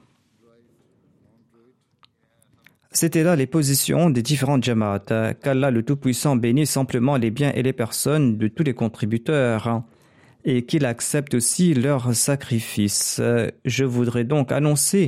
[2.91, 5.33] C'était là les positions des différentes Jamaat.
[5.41, 9.83] Qu'Allah le Tout-Puissant bénisse simplement les biens et les personnes de tous les contributeurs
[10.45, 13.21] et qu'il accepte aussi leurs sacrifices.
[13.65, 15.07] Je voudrais donc annoncer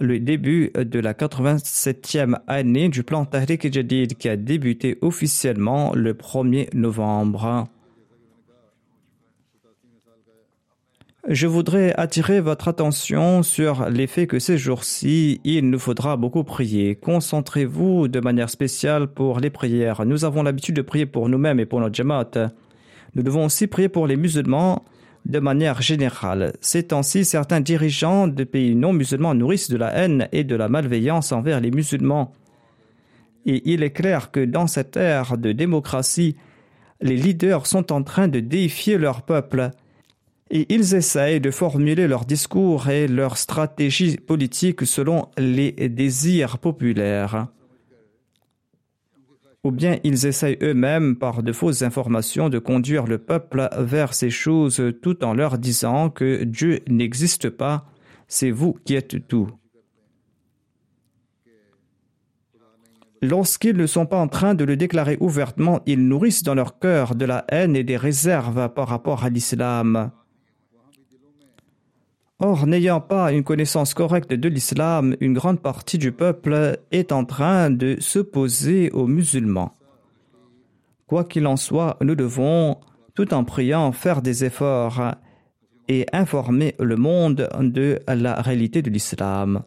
[0.00, 6.14] le début de la 87e année du plan Tahrik Jadid qui a débuté officiellement le
[6.14, 7.68] 1er novembre.
[11.28, 16.96] Je voudrais attirer votre attention sur l'effet que ces jours-ci, il nous faudra beaucoup prier.
[16.96, 20.04] Concentrez-vous de manière spéciale pour les prières.
[20.04, 22.50] Nous avons l'habitude de prier pour nous-mêmes et pour notre jamaat.
[23.14, 24.84] Nous devons aussi prier pour les musulmans
[25.26, 26.52] de manière générale.
[26.60, 30.68] Ces temps-ci, certains dirigeants de pays non musulmans nourrissent de la haine et de la
[30.68, 32.32] malveillance envers les musulmans.
[33.46, 36.36] Et il est clair que dans cette ère de démocratie,
[37.00, 39.70] les leaders sont en train de défier leur peuple
[40.50, 47.48] et ils essayent de formuler leurs discours et leurs stratégies politiques selon les désirs populaires
[49.64, 54.30] ou bien ils essayent eux-mêmes, par de fausses informations, de conduire le peuple vers ces
[54.30, 57.86] choses tout en leur disant que Dieu n'existe pas,
[58.26, 59.48] c'est vous qui êtes tout.
[63.24, 67.14] Lorsqu'ils ne sont pas en train de le déclarer ouvertement, ils nourrissent dans leur cœur
[67.14, 70.10] de la haine et des réserves par rapport à l'islam.
[72.44, 77.24] Or, n'ayant pas une connaissance correcte de l'islam, une grande partie du peuple est en
[77.24, 79.76] train de s'opposer aux musulmans.
[81.06, 82.78] Quoi qu'il en soit, nous devons,
[83.14, 85.14] tout en priant, faire des efforts
[85.86, 89.62] et informer le monde de la réalité de l'islam.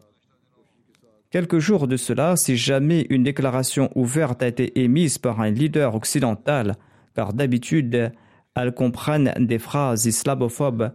[1.30, 5.94] Quelques jours de cela, si jamais une déclaration ouverte a été émise par un leader
[5.94, 6.76] occidental,
[7.14, 8.12] car d'habitude
[8.54, 10.92] elles comprennent des phrases islamophobes,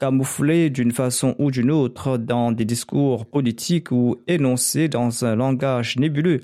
[0.00, 5.96] camouflés d'une façon ou d'une autre dans des discours politiques ou énoncés dans un langage
[5.96, 6.40] nébuleux.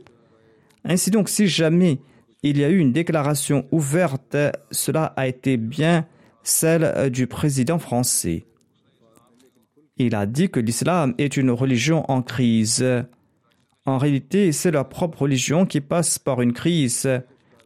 [0.84, 1.98] Ainsi donc, si jamais
[2.42, 4.36] il y a eu une déclaration ouverte,
[4.70, 6.06] cela a été bien
[6.42, 8.44] celle du président français.
[9.96, 12.84] Il a dit que l'islam est une religion en crise.
[13.86, 17.08] En réalité, c'est leur propre religion qui passe par une crise,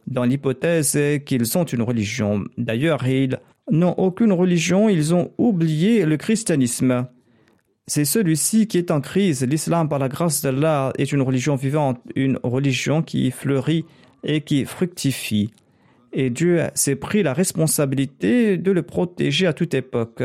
[0.07, 2.45] dans l'hypothèse qu'ils ont une religion.
[2.57, 3.39] D'ailleurs, il
[3.69, 7.07] n'ont aucune religion, ils ont oublié le christianisme.
[7.87, 9.43] C'est celui-ci qui est en crise.
[9.43, 13.85] L'islam, par la grâce d'Allah, est une religion vivante, une religion qui fleurit
[14.23, 15.51] et qui fructifie.
[16.13, 20.23] Et Dieu s'est pris la responsabilité de le protéger à toute époque.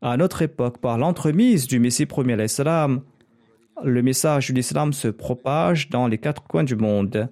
[0.00, 3.02] À notre époque, par l'entremise du Messie premier l'Islam,
[3.84, 7.28] le message de l'islam se propage dans les quatre coins du monde.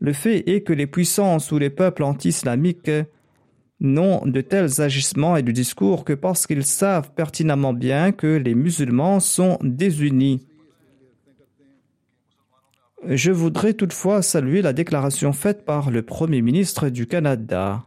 [0.00, 2.90] Le fait est que les puissances ou les peuples anti-islamiques
[3.80, 8.54] n'ont de tels agissements et de discours que parce qu'ils savent pertinemment bien que les
[8.54, 10.46] musulmans sont désunis.
[13.04, 17.84] Je voudrais toutefois saluer la déclaration faite par le Premier ministre du Canada.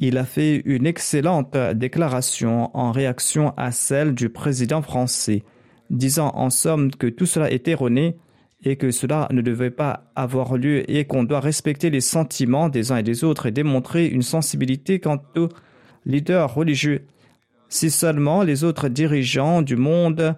[0.00, 5.44] Il a fait une excellente déclaration en réaction à celle du président français,
[5.90, 8.16] disant en somme que tout cela est erroné
[8.64, 12.92] et que cela ne devait pas avoir lieu et qu'on doit respecter les sentiments des
[12.92, 15.48] uns et des autres et démontrer une sensibilité quant aux
[16.04, 17.06] leaders religieux.
[17.68, 20.36] Si seulement les autres dirigeants du monde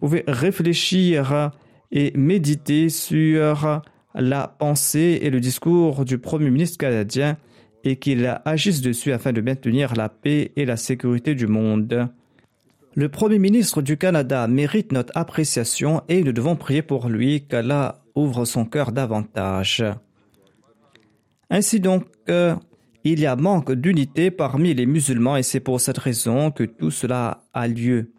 [0.00, 1.52] pouvaient réfléchir
[1.92, 3.82] et méditer sur
[4.14, 7.36] la pensée et le discours du Premier ministre canadien
[7.84, 12.08] et qu'ils agissent dessus afin de maintenir la paix et la sécurité du monde.
[12.94, 18.02] Le Premier ministre du Canada mérite notre appréciation et nous devons prier pour lui qu'Allah
[18.14, 19.82] ouvre son cœur davantage.
[21.48, 22.54] Ainsi donc, euh,
[23.04, 26.90] il y a manque d'unité parmi les musulmans et c'est pour cette raison que tout
[26.90, 28.12] cela a lieu.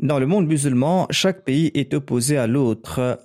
[0.00, 3.18] Dans le monde musulman, chaque pays est opposé à l'autre.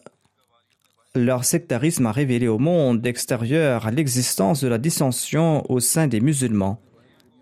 [1.13, 6.81] Leur sectarisme a révélé au monde extérieur l'existence de la dissension au sein des musulmans.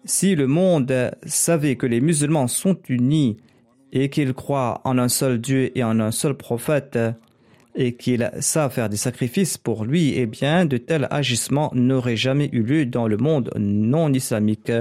[0.05, 3.37] Si le monde savait que les musulmans sont unis
[3.91, 6.97] et qu'ils croient en un seul Dieu et en un seul prophète,
[7.75, 12.49] et qu'ils savent faire des sacrifices pour lui, eh bien, de tels agissements n'auraient jamais
[12.51, 14.71] eu lieu dans le monde non islamique.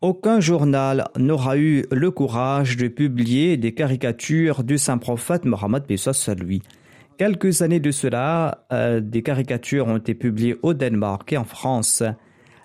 [0.00, 6.34] Aucun journal n'aura eu le courage de publier des caricatures du saint prophète Mohammed à
[6.34, 6.62] lui.
[7.16, 12.04] Quelques années de cela, euh, des caricatures ont été publiées au Danemark et en France.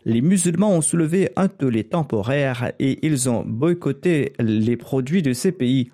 [0.06, 5.52] Les musulmans ont soulevé un tollé temporaire et ils ont boycotté les produits de ces
[5.52, 5.92] pays.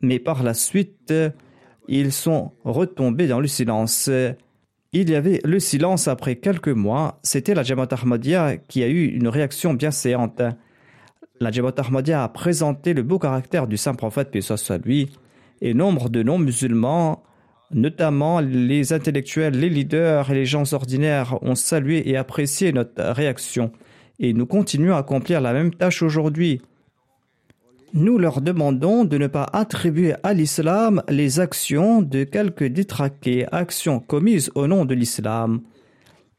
[0.00, 1.12] Mais par la suite,
[1.88, 4.08] ils sont retombés dans le silence.
[4.92, 7.18] Il y avait le silence après quelques mois.
[7.22, 10.40] C'était la Jamaat Ahmadiyya qui a eu une réaction bien séante.
[11.40, 15.10] La Jamaat Ahmadiyya a présenté le beau caractère du saint prophète, soit lui,
[15.60, 17.22] et nombre de non-musulmans,
[17.72, 23.72] notamment les intellectuels, les leaders et les gens ordinaires, ont salué et apprécié notre réaction.
[24.18, 26.60] Et nous continuons à accomplir la même tâche aujourd'hui.
[27.92, 33.98] Nous leur demandons de ne pas attribuer à l'islam les actions de quelques détraqués, actions
[33.98, 35.60] commises au nom de l'islam.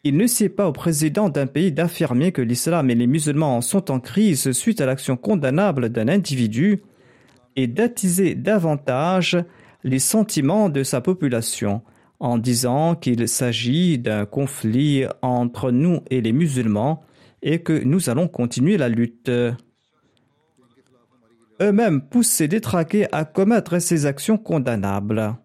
[0.03, 3.91] Il ne sied pas au président d'un pays d'affirmer que l'islam et les musulmans sont
[3.91, 6.81] en crise suite à l'action condamnable d'un individu
[7.55, 9.37] et d'attiser davantage
[9.83, 11.81] les sentiments de sa population
[12.19, 17.03] en disant qu'il s'agit d'un conflit entre nous et les musulmans
[17.41, 19.31] et que nous allons continuer la lutte
[21.61, 25.35] eux-mêmes poussés détraqués à commettre ces actions condamnables.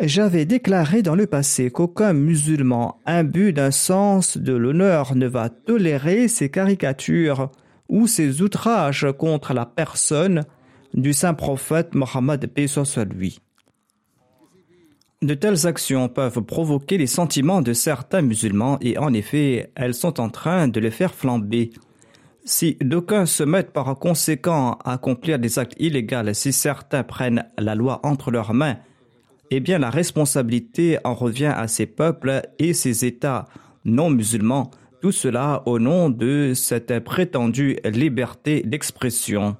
[0.00, 6.26] J'avais déclaré dans le passé qu'aucun musulman imbu d'un sens de l'honneur ne va tolérer
[6.26, 7.50] ces caricatures
[7.88, 10.44] ou ces outrages contre la personne
[10.94, 13.40] du saint prophète Mohammed soit lui.
[15.22, 20.20] De telles actions peuvent provoquer les sentiments de certains musulmans et en effet, elles sont
[20.20, 21.72] en train de les faire flamber.
[22.44, 27.74] Si d'aucuns se mettent par conséquent à accomplir des actes illégaux, si certains prennent la
[27.74, 28.76] loi entre leurs mains,
[29.50, 33.46] eh bien la responsabilité en revient à ces peuples et ces États
[33.86, 34.70] non musulmans,
[35.00, 39.56] tout cela au nom de cette prétendue liberté d'expression.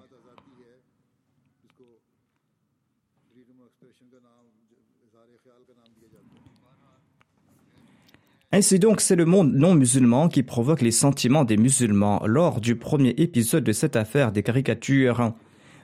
[8.57, 12.23] Ainsi donc, c'est le monde non musulman qui provoque les sentiments des musulmans.
[12.25, 15.33] Lors du premier épisode de cette affaire des caricatures,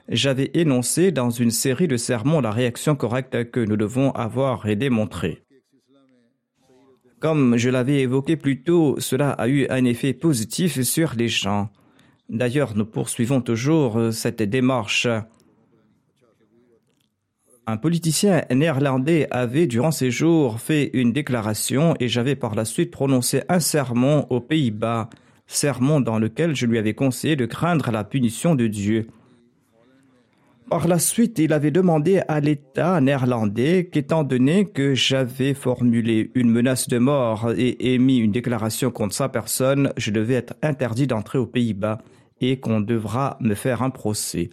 [0.07, 4.77] j'avais énoncé dans une série de sermons la réaction correcte que nous devons avoir et
[4.77, 5.43] démontrer.
[7.19, 11.67] Comme je l'avais évoqué plus tôt, cela a eu un effet positif sur les gens.
[12.29, 15.09] D'ailleurs, nous poursuivons toujours cette démarche.
[17.67, 22.89] Un politicien néerlandais avait durant ses jours fait une déclaration et j'avais par la suite
[22.89, 25.09] prononcé un sermon aux Pays-Bas,
[25.45, 29.07] sermon dans lequel je lui avais conseillé de craindre la punition de Dieu.
[30.71, 36.49] Par la suite, il avait demandé à l'État néerlandais qu'étant donné que j'avais formulé une
[36.49, 41.37] menace de mort et émis une déclaration contre sa personne, je devais être interdit d'entrer
[41.37, 41.99] aux Pays-Bas
[42.39, 44.49] et qu'on devra me faire un procès.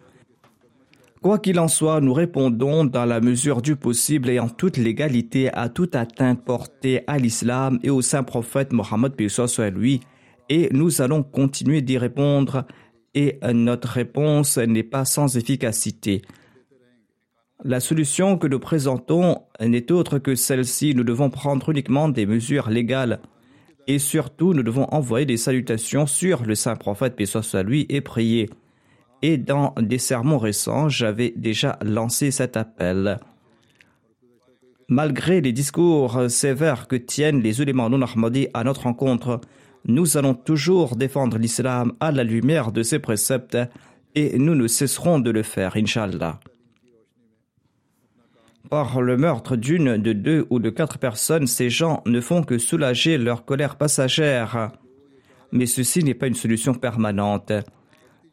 [1.22, 5.52] Quoi qu'il en soit, nous répondons dans la mesure du possible et en toute légalité
[5.52, 10.00] à toute atteinte portée à l'islam et au saint prophète Mohammed soit lui,
[10.48, 12.64] et nous allons continuer d'y répondre
[13.14, 16.22] et notre réponse n'est pas sans efficacité.
[17.64, 20.94] La solution que nous présentons n'est autre que celle-ci.
[20.94, 23.20] Nous devons prendre uniquement des mesures légales
[23.88, 28.00] et surtout nous devons envoyer des salutations sur le saint prophète paix soit lui et
[28.00, 28.48] prier
[29.22, 33.18] et dans des sermons récents, j'avais déjà lancé cet appel.
[34.88, 39.40] Malgré les discours sévères que tiennent les éléments non ahmadis à notre rencontre,
[39.84, 43.58] nous allons toujours défendre l'islam à la lumière de ses préceptes
[44.14, 46.40] et nous ne cesserons de le faire, Inch'Allah.
[48.70, 52.58] Par le meurtre d'une, de deux ou de quatre personnes, ces gens ne font que
[52.58, 54.72] soulager leur colère passagère.
[55.52, 57.52] Mais ceci n'est pas une solution permanente.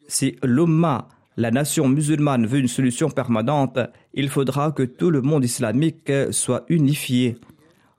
[0.08, 3.80] Si l'Umma, la nation musulmane, veut une solution permanente,
[4.14, 7.38] il faudra que tout le monde islamique soit unifié.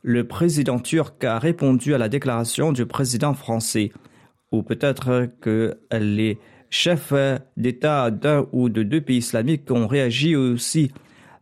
[0.03, 3.91] Le président turc a répondu à la déclaration du président français,
[4.53, 6.39] ou peut-être que les
[6.71, 7.13] chefs
[7.57, 10.93] d'État d'un ou de deux pays islamiques ont réagi aussi.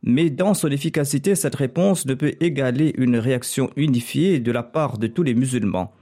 [0.02, 4.98] Mais dans son efficacité, cette réponse ne peut égaler une réaction unifiée de la part
[4.98, 5.92] de tous les musulmans.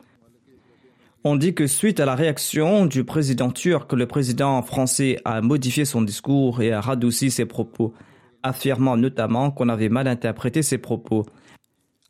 [1.25, 5.85] On dit que suite à la réaction du président turc, le président français a modifié
[5.85, 7.95] son discours et a radouci ses propos,
[8.43, 11.25] affirmant notamment qu'on avait mal interprété ses propos.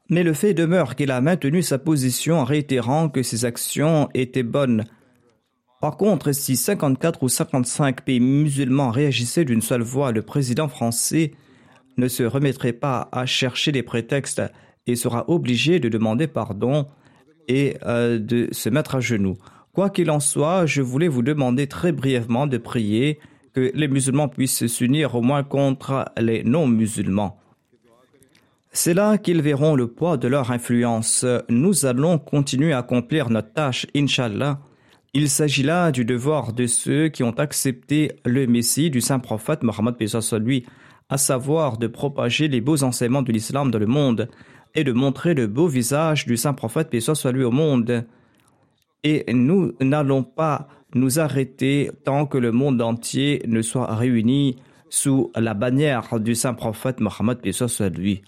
[0.09, 4.43] Mais le fait demeure qu'il a maintenu sa position en réitérant que ses actions étaient
[4.43, 4.85] bonnes.
[5.83, 11.33] Par contre, si 54 ou 55 pays musulmans réagissaient d'une seule voix, le président français
[11.99, 14.41] ne se remettrait pas à chercher des prétextes
[14.87, 16.87] et sera obligé de demander pardon
[17.49, 19.37] et euh, de se mettre à genoux.
[19.73, 23.19] Quoi qu'il en soit, je voulais vous demander très brièvement de prier
[23.55, 27.39] que les musulmans puissent s'unir au moins contre les non-musulmans.
[28.75, 31.27] C'est là qu'ils verront le poids de leur influence.
[31.51, 34.61] Nous allons continuer à accomplir notre tâche, Inshallah.
[35.15, 39.63] Il s'agit là du devoir de ceux qui ont accepté le Messie du saint prophète
[39.63, 39.97] Mohammed
[40.41, 40.65] lui,
[41.11, 44.31] à savoir de propager les beaux enseignements de l'islam dans le monde
[44.75, 48.05] et de montrer le beau visage du saint prophète lui au monde.
[49.05, 54.57] Et nous n'allons pas nous arrêter tant que le monde entier ne soit réuni
[54.91, 57.39] sous la bannière du saint prophète Mohammed
[57.97, 58.23] lui.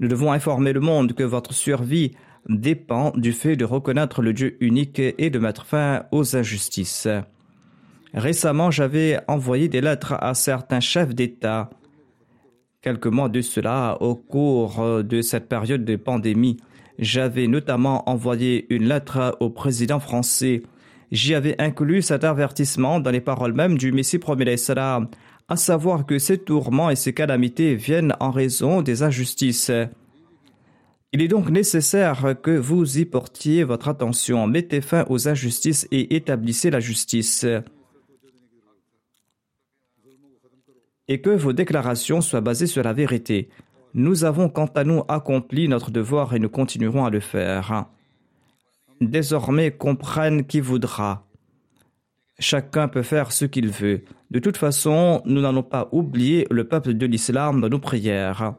[0.00, 2.12] Nous devons informer le monde que votre survie
[2.48, 7.08] dépend du fait de reconnaître le Dieu unique et de mettre fin aux injustices.
[8.12, 11.70] Récemment, j'avais envoyé des lettres à certains chefs d'État.
[12.84, 16.58] Quelques mois de cela, au cours de cette période de pandémie,
[16.98, 20.62] j'avais notamment envoyé une lettre au président français.
[21.10, 24.54] J'y avais inclus cet avertissement dans les paroles mêmes du Messie premier
[25.48, 29.72] à savoir que ces tourments et ces calamités viennent en raison des injustices.
[31.14, 36.16] Il est donc nécessaire que vous y portiez votre attention, mettez fin aux injustices et
[36.16, 37.46] établissez la justice.
[41.08, 43.48] Et que vos déclarations soient basées sur la vérité.
[43.94, 47.86] Nous avons quant à nous accompli notre devoir et nous continuerons à le faire.
[49.00, 51.26] Désormais comprenne qui voudra.
[52.38, 54.02] Chacun peut faire ce qu'il veut.
[54.30, 58.54] De toute façon, nous n'allons pas oublier le peuple de l'islam dans nos prières.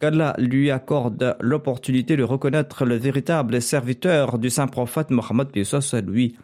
[0.00, 5.48] Qu'Allah lui accorde l'opportunité de reconnaître le véritable serviteur du saint prophète Mohammed
[6.06, 6.36] lui.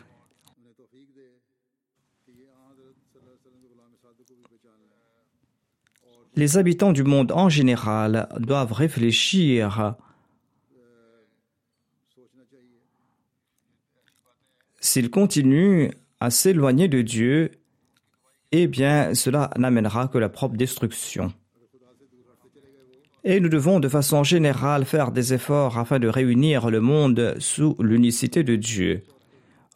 [6.36, 9.94] Les habitants du monde en général doivent réfléchir
[14.80, 17.52] S'ils continuent à s'éloigner de Dieu,
[18.52, 21.32] eh bien cela n'amènera que la propre destruction.
[23.22, 27.76] Et nous devons de façon générale faire des efforts afin de réunir le monde sous
[27.78, 29.04] l'unicité de Dieu.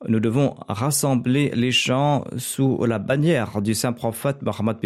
[0.06, 4.76] Nous devons rassembler les gens sous la bannière du saint prophète Mohammed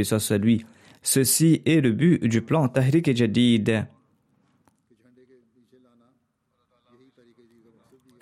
[0.40, 0.64] lui.
[1.02, 3.86] Ceci est le but du plan Tahrik et Jadid.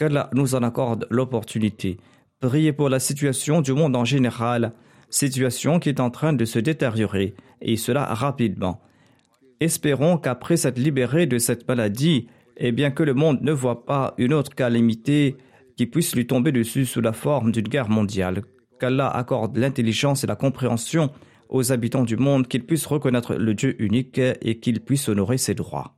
[0.01, 1.99] qu'Allah nous en accorde l'opportunité.
[2.41, 4.73] Priez pour la situation du monde en général,
[5.11, 8.81] situation qui est en train de se détériorer, et cela rapidement.
[9.61, 14.15] Espérons qu'après s'être libéré de cette maladie, et bien que le monde ne voit pas
[14.17, 15.37] une autre calamité
[15.77, 18.43] qui puisse lui tomber dessus sous la forme d'une guerre mondiale,
[18.79, 21.11] qu'Allah accorde l'intelligence et la compréhension
[21.50, 25.54] aux habitants du monde, qu'ils puissent reconnaître le Dieu unique et qu'ils puissent honorer ses
[25.54, 25.96] droits.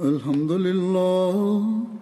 [0.00, 2.01] الحمد لله